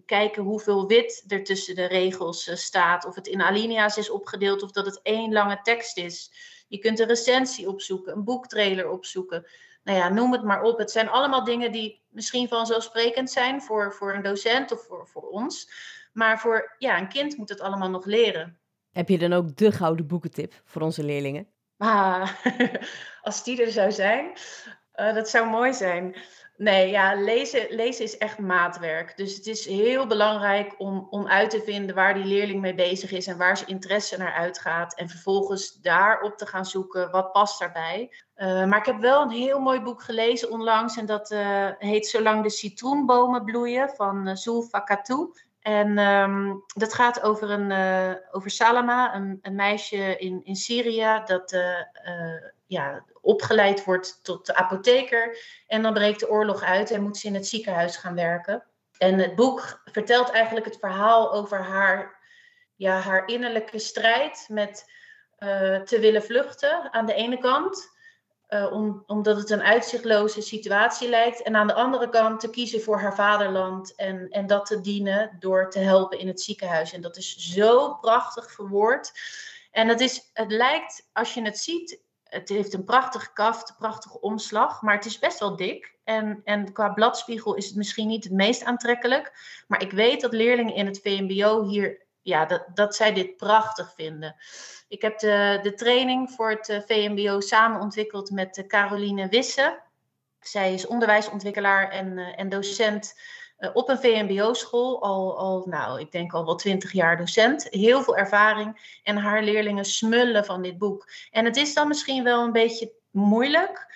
kijken 0.06 0.44
hoeveel 0.44 0.88
wit 0.88 1.24
er 1.28 1.44
tussen 1.44 1.76
de 1.76 1.86
regels 1.86 2.48
uh, 2.48 2.56
staat, 2.56 3.06
of 3.06 3.16
het 3.16 3.28
in 3.28 3.42
alinea's 3.42 3.98
is 3.98 4.10
opgedeeld 4.10 4.64
of 4.64 4.72
dat 4.72 4.86
het 4.86 5.00
één 5.04 5.34
lange 5.34 5.60
tekst 5.62 5.98
is. 5.98 6.32
Je 6.68 6.78
kunt 6.78 7.00
een 7.00 7.08
recensie 7.08 7.70
opzoeken, 7.70 8.14
een 8.14 8.24
boektrailer 8.24 8.90
opzoeken. 8.90 9.48
Nou 9.84 9.98
ja, 9.98 10.10
noem 10.10 10.32
het 10.32 10.44
maar 10.44 10.62
op. 10.62 10.78
Het 10.78 10.92
zijn 10.92 11.10
allemaal 11.10 11.44
dingen 11.44 11.72
die 11.72 12.02
misschien 12.10 12.48
vanzelfsprekend 12.48 13.32
zijn 13.32 13.62
voor, 13.62 13.94
voor 13.94 14.14
een 14.14 14.22
docent 14.22 14.72
of 14.72 14.86
voor, 14.86 15.08
voor 15.08 15.30
ons. 15.30 15.72
Maar 16.14 16.40
voor 16.40 16.76
ja, 16.78 17.00
een 17.00 17.10
kind 17.10 17.38
moet 17.38 17.50
het 17.50 17.62
allemaal 17.62 17.90
nog 17.90 18.06
leren. 18.06 18.60
Heb 18.92 19.10
je 19.10 19.18
dan 19.18 19.34
ook 19.34 19.56
de 19.56 19.72
gouden 19.72 20.08
boekentip 20.08 20.62
voor 20.66 20.82
onze 20.82 21.04
leerlingen? 21.04 21.48
Ah, 21.78 22.30
als 23.22 23.44
die 23.44 23.64
er 23.64 23.72
zou 23.72 23.92
zijn. 23.92 24.32
Uh, 25.00 25.14
dat 25.14 25.30
zou 25.30 25.50
mooi 25.50 25.74
zijn. 25.74 26.16
Nee, 26.60 26.90
ja, 26.90 27.16
lezen, 27.16 27.66
lezen 27.70 28.04
is 28.04 28.18
echt 28.18 28.40
maatwerk. 28.40 29.18
Dus 29.18 29.36
het 29.36 29.48
is 29.48 29.66
heel 29.66 30.08
belangrijk 30.08 30.76
om, 30.78 31.08
om 31.10 31.28
uit 31.28 31.50
te 31.50 31.62
vinden 31.62 31.96
waar 31.96 32.14
die 32.14 32.26
leerling 32.26 32.62
mee 32.62 32.76
bezig 32.76 33.12
is 33.12 33.28
en 33.28 33.38
waar 33.38 33.58
zijn 33.58 33.70
interesse 33.70 34.18
naar 34.18 34.34
uitgaat. 34.34 34.96
En 34.96 35.10
vervolgens 35.10 35.82
daarop 35.82 36.38
te 36.38 36.46
gaan 36.46 36.66
zoeken 36.66 37.12
wat 37.12 37.32
past 37.32 37.60
daarbij. 37.60 38.12
Uh, 38.36 38.66
maar 38.66 38.80
ik 38.80 38.86
heb 38.86 39.00
wel 39.00 39.22
een 39.22 39.30
heel 39.30 39.60
mooi 39.60 39.82
boek 39.82 40.02
gelezen 40.02 40.52
onlangs 40.52 40.98
en 40.98 41.06
dat 41.06 41.32
uh, 41.32 41.70
heet 41.78 42.08
Zolang 42.08 42.44
de 42.44 42.50
citroenbomen 42.50 43.44
bloeien 43.44 43.90
van 43.90 44.38
uh. 44.38 45.48
En 45.60 45.98
um, 45.98 46.64
dat 46.76 46.94
gaat 46.94 47.22
over, 47.22 47.50
een, 47.50 47.72
over 48.32 48.50
Salama, 48.50 49.16
een, 49.16 49.40
een, 49.42 49.56
meisje 49.56 50.18
in, 50.18 50.42
in 50.44 50.56
Syrië 50.56 51.22
dat 51.26 51.58
ja, 52.70 53.06
opgeleid 53.22 53.84
wordt 53.84 54.20
tot 54.24 54.54
apotheker. 54.54 55.38
En 55.68 55.82
dan 55.82 55.94
breekt 55.94 56.20
de 56.20 56.30
oorlog 56.30 56.64
uit 56.64 56.92
en 56.92 57.02
moet 57.02 57.18
ze 57.18 57.28
in 57.28 57.34
het 57.34 57.48
ziekenhuis 57.48 57.98
gaan 57.98 58.16
werken. 58.16 58.64
En 58.98 59.20
het 59.20 59.36
boek 59.36 59.82
vertelt 59.86 60.30
eigenlijk 60.30 60.66
het 60.66 60.78
verhaal 60.80 61.34
over 61.34 61.64
haar, 61.64 62.20
ja, 62.76 63.00
haar 63.00 63.28
innerlijke 63.28 63.80
strijd 63.80 64.46
met 64.50 64.92
te 65.86 65.98
willen 66.00 66.24
vluchten 66.24 66.94
aan 66.94 67.06
de 67.06 67.14
ene 67.14 67.38
kant. 67.38 67.98
Uh, 68.50 68.72
om, 68.72 69.04
omdat 69.06 69.38
het 69.38 69.50
een 69.50 69.64
uitzichtloze 69.64 70.42
situatie 70.42 71.10
lijkt. 71.10 71.42
En 71.42 71.56
aan 71.56 71.68
de 71.68 71.74
andere 71.74 72.10
kant 72.10 72.40
te 72.40 72.50
kiezen 72.50 72.82
voor 72.82 73.00
haar 73.00 73.16
vaderland 73.16 73.96
en, 73.96 74.30
en 74.30 74.48
dat 74.48 74.66
te 74.66 74.82
dienen 74.82 75.36
door 75.40 75.70
te 75.70 75.80
helpen 75.80 76.20
in 76.20 76.28
het 76.28 76.42
ziekenhuis. 76.42 76.94
En 76.94 77.02
dat 77.02 77.18
is 77.18 77.38
zo 77.38 77.94
prachtig 77.94 78.52
verwoord. 78.52 79.12
En 79.72 79.88
het, 79.88 80.02
is, 80.02 80.30
het 80.34 80.52
lijkt, 80.52 81.10
als 81.14 81.34
je 81.34 81.42
het 81.42 81.58
ziet, 81.58 82.02
het 82.30 82.50
heeft 82.50 82.74
een 82.74 82.84
prachtige 82.84 83.34
kaft, 83.34 83.70
een 83.70 83.76
prachtige 83.76 84.22
omslag, 84.22 84.82
maar 84.82 84.96
het 84.96 85.06
is 85.06 85.20
best 85.20 85.40
wel 85.40 85.56
dik. 85.56 85.98
En, 86.04 86.42
en 86.44 86.74
qua 86.74 86.90
bladspiegel 86.90 87.56
is 87.56 87.66
het 87.66 87.76
misschien 87.76 88.08
niet 88.08 88.24
het 88.24 88.34
meest 88.34 88.64
aantrekkelijk. 88.64 89.32
Maar 89.68 89.82
ik 89.82 89.92
weet 89.92 90.22
dat 90.22 90.34
leerlingen 90.34 90.76
in 90.76 90.86
het 90.86 91.00
VMBO 91.04 91.64
hier, 91.64 92.06
ja, 92.22 92.46
dat, 92.46 92.66
dat 92.74 92.96
zij 92.96 93.14
dit 93.14 93.38
prachtig 93.38 93.94
vinden. 93.96 94.36
Ik 94.88 95.02
heb 95.02 95.20
de, 95.20 95.60
de 95.62 95.74
training 95.74 96.32
voor 96.32 96.50
het 96.50 96.70
eh, 96.70 96.80
VMBO 96.86 97.40
samen 97.40 97.82
ontwikkeld 97.82 98.32
met 98.32 98.58
eh, 98.58 98.68
Caroline 98.68 99.28
Wisse. 99.28 99.80
Zij 100.40 100.74
is 100.74 100.88
onderwijsontwikkelaar 100.88 101.90
en, 101.90 102.18
eh, 102.18 102.40
en 102.40 102.50
docent 102.50 103.14
op 103.74 103.90
een 103.90 103.98
VMBO-school. 103.98 105.02
Al, 105.02 105.38
al, 105.38 105.66
nou, 105.68 106.00
ik 106.00 106.12
denk 106.12 106.34
al 106.34 106.46
wel 106.46 106.56
twintig 106.56 106.92
jaar 106.92 107.18
docent. 107.18 107.68
Heel 107.70 108.04
veel 108.04 108.18
ervaring. 108.18 109.00
En 109.04 109.18
haar 109.18 109.44
leerlingen 109.44 109.86
smullen 109.86 110.46
van 110.46 110.62
dit 110.62 110.78
boek. 110.78 111.10
En 111.32 111.46
het 111.46 111.58
is 111.58 111.74
dan 111.74 111.88
misschien 111.88 112.24
wel 112.24 112.44
een 112.44 112.52
beetje 112.52 112.94
moeilijk. 113.12 113.88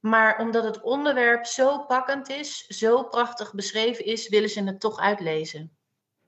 Maar 0.00 0.40
omdat 0.40 0.64
het 0.64 0.80
onderwerp 0.80 1.46
zo 1.46 1.78
pakkend 1.78 2.28
is, 2.28 2.66
zo 2.66 3.02
prachtig 3.02 3.54
beschreven 3.54 4.04
is, 4.04 4.28
willen 4.28 4.48
ze 4.48 4.64
het 4.64 4.80
toch 4.80 4.98
uitlezen. 4.98 5.76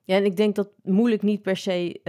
Ja, 0.04 0.16
en 0.16 0.24
ik 0.24 0.36
denk 0.36 0.54
dat 0.54 0.68
moeilijk 0.82 1.22
niet 1.22 1.42
per 1.42 1.56
se 1.56 2.00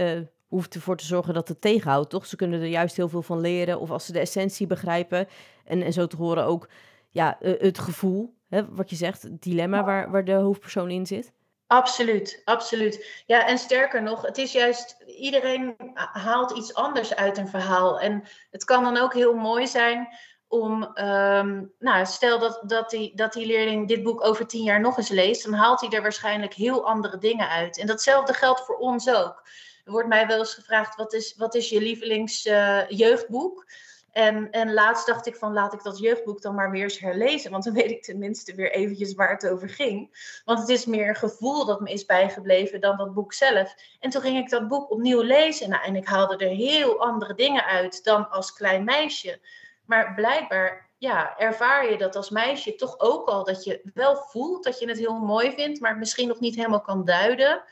hoeft 0.52 0.74
ervoor 0.74 0.96
te 0.96 1.04
zorgen 1.04 1.34
dat 1.34 1.48
het 1.48 1.60
tegenhoudt, 1.60 2.10
toch? 2.10 2.26
Ze 2.26 2.36
kunnen 2.36 2.60
er 2.60 2.66
juist 2.66 2.96
heel 2.96 3.08
veel 3.08 3.22
van 3.22 3.40
leren. 3.40 3.80
Of 3.80 3.90
als 3.90 4.06
ze 4.06 4.12
de 4.12 4.18
essentie 4.18 4.66
begrijpen. 4.66 5.28
En, 5.64 5.82
en 5.82 5.92
zo 5.92 6.06
te 6.06 6.16
horen 6.16 6.44
ook 6.44 6.68
ja, 7.10 7.40
eh, 7.40 7.60
het 7.60 7.78
gevoel, 7.78 8.34
hè, 8.52 8.74
wat 8.74 8.90
je 8.90 8.96
zegt, 8.96 9.42
dilemma 9.42 9.84
waar, 9.84 10.10
waar 10.10 10.24
de 10.24 10.32
hoofdpersoon 10.32 10.90
in 10.90 11.06
zit. 11.06 11.32
Absoluut, 11.66 12.42
absoluut. 12.44 13.22
Ja, 13.26 13.46
en 13.46 13.58
sterker 13.58 14.02
nog, 14.02 14.22
het 14.22 14.38
is 14.38 14.52
juist, 14.52 15.04
iedereen 15.06 15.76
haalt 16.12 16.50
iets 16.50 16.74
anders 16.74 17.14
uit 17.14 17.38
een 17.38 17.48
verhaal. 17.48 18.00
En 18.00 18.24
het 18.50 18.64
kan 18.64 18.82
dan 18.82 18.96
ook 18.96 19.14
heel 19.14 19.34
mooi 19.34 19.66
zijn 19.66 20.08
om, 20.48 20.82
um, 20.82 21.72
nou, 21.78 22.06
stel 22.06 22.38
dat, 22.38 22.62
dat, 22.66 22.90
die, 22.90 23.16
dat 23.16 23.32
die 23.32 23.46
leerling 23.46 23.88
dit 23.88 24.02
boek 24.02 24.24
over 24.24 24.46
tien 24.46 24.62
jaar 24.62 24.80
nog 24.80 24.98
eens 24.98 25.08
leest, 25.08 25.44
dan 25.44 25.52
haalt 25.52 25.80
hij 25.80 25.90
er 25.90 26.02
waarschijnlijk 26.02 26.54
heel 26.54 26.86
andere 26.86 27.18
dingen 27.18 27.48
uit. 27.48 27.78
En 27.78 27.86
datzelfde 27.86 28.32
geldt 28.32 28.64
voor 28.64 28.76
ons 28.76 29.10
ook. 29.10 29.48
Er 29.84 29.92
wordt 29.92 30.08
mij 30.08 30.26
wel 30.26 30.38
eens 30.38 30.54
gevraagd, 30.54 30.96
wat 30.96 31.12
is, 31.12 31.34
wat 31.36 31.54
is 31.54 31.68
je 31.68 31.80
lievelings 31.80 32.46
uh, 32.46 32.88
jeugdboek? 32.88 33.66
En, 34.12 34.50
en 34.50 34.72
laatst 34.72 35.06
dacht 35.06 35.26
ik 35.26 35.36
van, 35.36 35.52
laat 35.52 35.72
ik 35.72 35.82
dat 35.82 35.98
jeugdboek 35.98 36.42
dan 36.42 36.54
maar 36.54 36.70
weer 36.70 36.82
eens 36.82 36.98
herlezen. 36.98 37.50
Want 37.50 37.64
dan 37.64 37.72
weet 37.72 37.90
ik 37.90 38.02
tenminste 38.02 38.54
weer 38.54 38.72
eventjes 38.72 39.14
waar 39.14 39.30
het 39.30 39.48
over 39.48 39.68
ging. 39.68 40.30
Want 40.44 40.58
het 40.58 40.68
is 40.68 40.86
meer 40.86 41.08
een 41.08 41.14
gevoel 41.14 41.66
dat 41.66 41.80
me 41.80 41.90
is 41.90 42.04
bijgebleven 42.04 42.80
dan 42.80 42.96
dat 42.96 43.14
boek 43.14 43.32
zelf. 43.32 43.74
En 44.00 44.10
toen 44.10 44.22
ging 44.22 44.38
ik 44.38 44.50
dat 44.50 44.68
boek 44.68 44.90
opnieuw 44.90 45.20
lezen. 45.20 45.68
Nou, 45.70 45.84
en 45.84 45.96
ik 45.96 46.06
haalde 46.06 46.44
er 46.44 46.50
heel 46.50 47.00
andere 47.00 47.34
dingen 47.34 47.64
uit 47.64 48.04
dan 48.04 48.30
als 48.30 48.52
klein 48.52 48.84
meisje. 48.84 49.40
Maar 49.86 50.14
blijkbaar 50.14 50.90
ja, 50.98 51.38
ervaar 51.38 51.90
je 51.90 51.98
dat 51.98 52.16
als 52.16 52.30
meisje 52.30 52.74
toch 52.74 52.98
ook 52.98 53.28
al 53.28 53.44
dat 53.44 53.64
je 53.64 53.90
wel 53.94 54.16
voelt 54.16 54.64
dat 54.64 54.78
je 54.78 54.88
het 54.88 54.98
heel 54.98 55.18
mooi 55.18 55.52
vindt, 55.52 55.80
maar 55.80 55.90
het 55.90 55.98
misschien 55.98 56.28
nog 56.28 56.40
niet 56.40 56.56
helemaal 56.56 56.80
kan 56.80 57.04
duiden. 57.04 57.62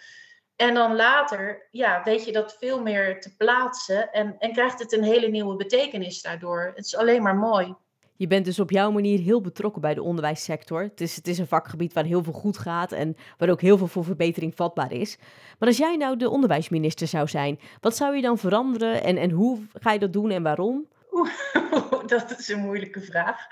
En 0.60 0.74
dan 0.74 0.96
later, 0.96 1.68
ja, 1.70 2.02
weet 2.04 2.24
je 2.24 2.32
dat 2.32 2.56
veel 2.58 2.82
meer 2.82 3.20
te 3.20 3.36
plaatsen 3.36 4.12
en, 4.12 4.36
en 4.38 4.52
krijgt 4.52 4.78
het 4.78 4.92
een 4.92 5.02
hele 5.02 5.28
nieuwe 5.28 5.56
betekenis 5.56 6.22
daardoor. 6.22 6.72
Het 6.74 6.84
is 6.84 6.96
alleen 6.96 7.22
maar 7.22 7.36
mooi. 7.36 7.74
Je 8.16 8.26
bent 8.26 8.44
dus 8.44 8.60
op 8.60 8.70
jouw 8.70 8.90
manier 8.90 9.18
heel 9.18 9.40
betrokken 9.40 9.80
bij 9.80 9.94
de 9.94 10.02
onderwijssector. 10.02 10.82
Het 10.82 11.00
is, 11.00 11.16
het 11.16 11.26
is 11.26 11.38
een 11.38 11.46
vakgebied 11.46 11.92
waar 11.92 12.04
heel 12.04 12.22
veel 12.22 12.32
goed 12.32 12.58
gaat 12.58 12.92
en 12.92 13.16
waar 13.38 13.48
ook 13.48 13.60
heel 13.60 13.78
veel 13.78 13.86
voor 13.86 14.04
verbetering 14.04 14.54
vatbaar 14.54 14.92
is. 14.92 15.18
Maar 15.58 15.68
als 15.68 15.78
jij 15.78 15.96
nou 15.96 16.16
de 16.16 16.30
onderwijsminister 16.30 17.06
zou 17.06 17.28
zijn, 17.28 17.60
wat 17.80 17.96
zou 17.96 18.16
je 18.16 18.22
dan 18.22 18.38
veranderen 18.38 19.02
en, 19.02 19.16
en 19.16 19.30
hoe 19.30 19.58
ga 19.72 19.92
je 19.92 19.98
dat 19.98 20.12
doen 20.12 20.30
en 20.30 20.42
waarom? 20.42 20.86
Oeh, 21.12 21.30
dat 22.06 22.38
is 22.38 22.48
een 22.48 22.60
moeilijke 22.60 23.00
vraag. 23.00 23.46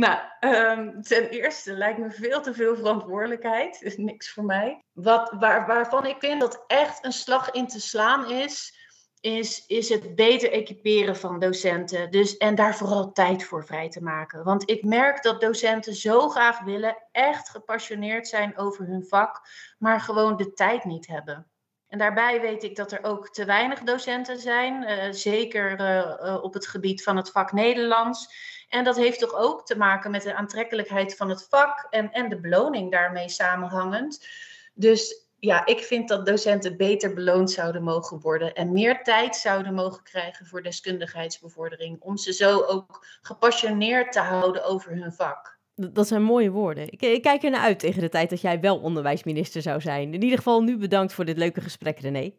Nou, 0.00 0.20
um, 0.40 1.02
ten 1.02 1.28
eerste 1.28 1.72
lijkt 1.72 1.98
me 1.98 2.10
veel 2.10 2.40
te 2.40 2.54
veel 2.54 2.76
verantwoordelijkheid. 2.76 3.82
is 3.82 3.96
niks 3.96 4.32
voor 4.32 4.44
mij. 4.44 4.84
Wat, 4.92 5.32
waar, 5.38 5.66
waarvan 5.66 6.06
ik 6.06 6.16
vind 6.18 6.40
dat 6.40 6.64
echt 6.66 7.04
een 7.04 7.12
slag 7.12 7.50
in 7.50 7.66
te 7.66 7.80
slaan 7.80 8.30
is, 8.30 8.78
is, 9.20 9.66
is 9.66 9.88
het 9.88 10.14
beter 10.14 10.52
equiperen 10.52 11.16
van 11.16 11.38
docenten. 11.38 12.10
Dus, 12.10 12.36
en 12.36 12.54
daar 12.54 12.76
vooral 12.76 13.12
tijd 13.12 13.44
voor 13.44 13.64
vrij 13.64 13.88
te 13.88 14.02
maken. 14.02 14.44
Want 14.44 14.70
ik 14.70 14.84
merk 14.84 15.22
dat 15.22 15.40
docenten 15.40 15.94
zo 15.94 16.28
graag 16.28 16.60
willen, 16.60 17.06
echt 17.12 17.48
gepassioneerd 17.48 18.28
zijn 18.28 18.58
over 18.58 18.86
hun 18.86 19.06
vak, 19.06 19.40
maar 19.78 20.00
gewoon 20.00 20.36
de 20.36 20.52
tijd 20.52 20.84
niet 20.84 21.06
hebben. 21.06 21.50
En 21.90 21.98
daarbij 21.98 22.40
weet 22.40 22.62
ik 22.62 22.76
dat 22.76 22.92
er 22.92 23.04
ook 23.04 23.28
te 23.28 23.44
weinig 23.44 23.80
docenten 23.80 24.38
zijn, 24.38 24.82
uh, 24.82 25.12
zeker 25.12 25.80
uh, 25.80 26.42
op 26.42 26.54
het 26.54 26.66
gebied 26.66 27.02
van 27.02 27.16
het 27.16 27.30
vak 27.30 27.52
Nederlands. 27.52 28.28
En 28.68 28.84
dat 28.84 28.96
heeft 28.96 29.18
toch 29.18 29.34
ook 29.34 29.66
te 29.66 29.76
maken 29.76 30.10
met 30.10 30.22
de 30.22 30.34
aantrekkelijkheid 30.34 31.16
van 31.16 31.28
het 31.28 31.46
vak 31.48 31.86
en, 31.90 32.12
en 32.12 32.28
de 32.28 32.40
beloning 32.40 32.90
daarmee 32.90 33.28
samenhangend. 33.28 34.26
Dus 34.74 35.28
ja, 35.38 35.66
ik 35.66 35.78
vind 35.78 36.08
dat 36.08 36.26
docenten 36.26 36.76
beter 36.76 37.14
beloond 37.14 37.50
zouden 37.50 37.82
mogen 37.82 38.20
worden 38.20 38.54
en 38.54 38.72
meer 38.72 39.02
tijd 39.02 39.36
zouden 39.36 39.74
mogen 39.74 40.02
krijgen 40.02 40.46
voor 40.46 40.62
deskundigheidsbevordering, 40.62 42.00
om 42.00 42.16
ze 42.16 42.32
zo 42.32 42.62
ook 42.62 43.06
gepassioneerd 43.22 44.12
te 44.12 44.20
houden 44.20 44.64
over 44.64 44.92
hun 44.92 45.12
vak. 45.12 45.58
Dat 45.92 46.08
zijn 46.08 46.22
mooie 46.22 46.50
woorden. 46.50 46.92
Ik, 46.92 47.02
ik, 47.02 47.22
kijk 47.22 47.42
er 47.42 47.50
naar 47.50 47.60
uit 47.60 47.78
tegen 47.78 48.00
de 48.00 48.08
tijd 48.08 48.30
dat 48.30 48.40
jij 48.40 48.60
wel 48.60 48.78
onderwijsminister 48.78 49.62
zou 49.62 49.80
zijn. 49.80 50.14
In 50.14 50.22
ieder 50.22 50.38
geval 50.38 50.62
nu 50.62 50.76
bedankt 50.76 51.12
voor 51.12 51.24
dit 51.24 51.36
leuke 51.36 51.60
gesprek, 51.60 52.00
René. 52.00 52.30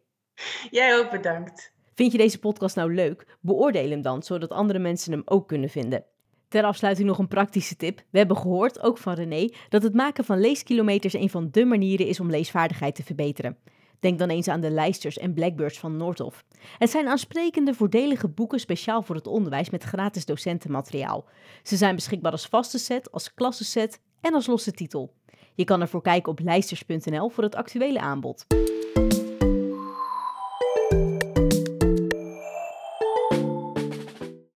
Jij 0.70 0.98
ook 0.98 1.10
bedankt. 1.10 1.72
Vind 1.94 2.12
je 2.12 2.18
deze 2.18 2.38
podcast 2.38 2.76
nou 2.76 2.94
leuk? 2.94 3.36
Beoordeel 3.40 3.90
hem 3.90 4.02
dan, 4.02 4.22
zodat 4.22 4.50
andere 4.50 4.78
mensen 4.78 5.12
hem 5.12 5.22
ook 5.24 5.48
kunnen 5.48 5.68
vinden. 5.68 6.04
Ter 6.48 6.64
afsluiting 6.64 7.08
nog 7.08 7.18
een 7.18 7.28
praktische 7.28 7.76
tip. 7.76 8.02
We 8.10 8.18
hebben 8.18 8.36
gehoord, 8.36 8.82
ook 8.82 8.98
van 8.98 9.14
René, 9.14 9.48
dat 9.68 9.82
het 9.82 9.94
maken 9.94 10.24
van 10.24 10.40
leeskilometers 10.40 11.14
een 11.14 11.30
van 11.30 11.48
de 11.50 11.64
manieren 11.64 12.06
is 12.06 12.20
om 12.20 12.30
leesvaardigheid 12.30 12.94
te 12.94 13.02
verbeteren. 13.02 13.58
Denk 14.02 14.18
dan 14.18 14.28
eens 14.28 14.48
aan 14.48 14.60
de 14.60 14.70
lijsters 14.70 15.18
en 15.18 15.34
blackbirds 15.34 15.78
van 15.78 15.96
Noordhof. 15.96 16.44
Het 16.78 16.90
zijn 16.90 17.08
aansprekende, 17.08 17.74
voordelige 17.74 18.28
boeken 18.28 18.60
speciaal 18.60 19.02
voor 19.02 19.14
het 19.14 19.26
onderwijs 19.26 19.70
met 19.70 19.82
gratis 19.82 20.24
docentenmateriaal. 20.24 21.24
Ze 21.62 21.76
zijn 21.76 21.94
beschikbaar 21.94 22.32
als 22.32 22.46
vaste 22.46 22.78
set, 22.78 23.12
als 23.12 23.34
klassenset 23.34 24.00
en 24.20 24.34
als 24.34 24.46
losse 24.46 24.72
titel. 24.72 25.14
Je 25.54 25.64
kan 25.64 25.80
ervoor 25.80 26.02
kijken 26.02 26.32
op 26.32 26.40
lijsters.nl 26.40 27.28
voor 27.28 27.44
het 27.44 27.54
actuele 27.54 28.00
aanbod. 28.00 28.46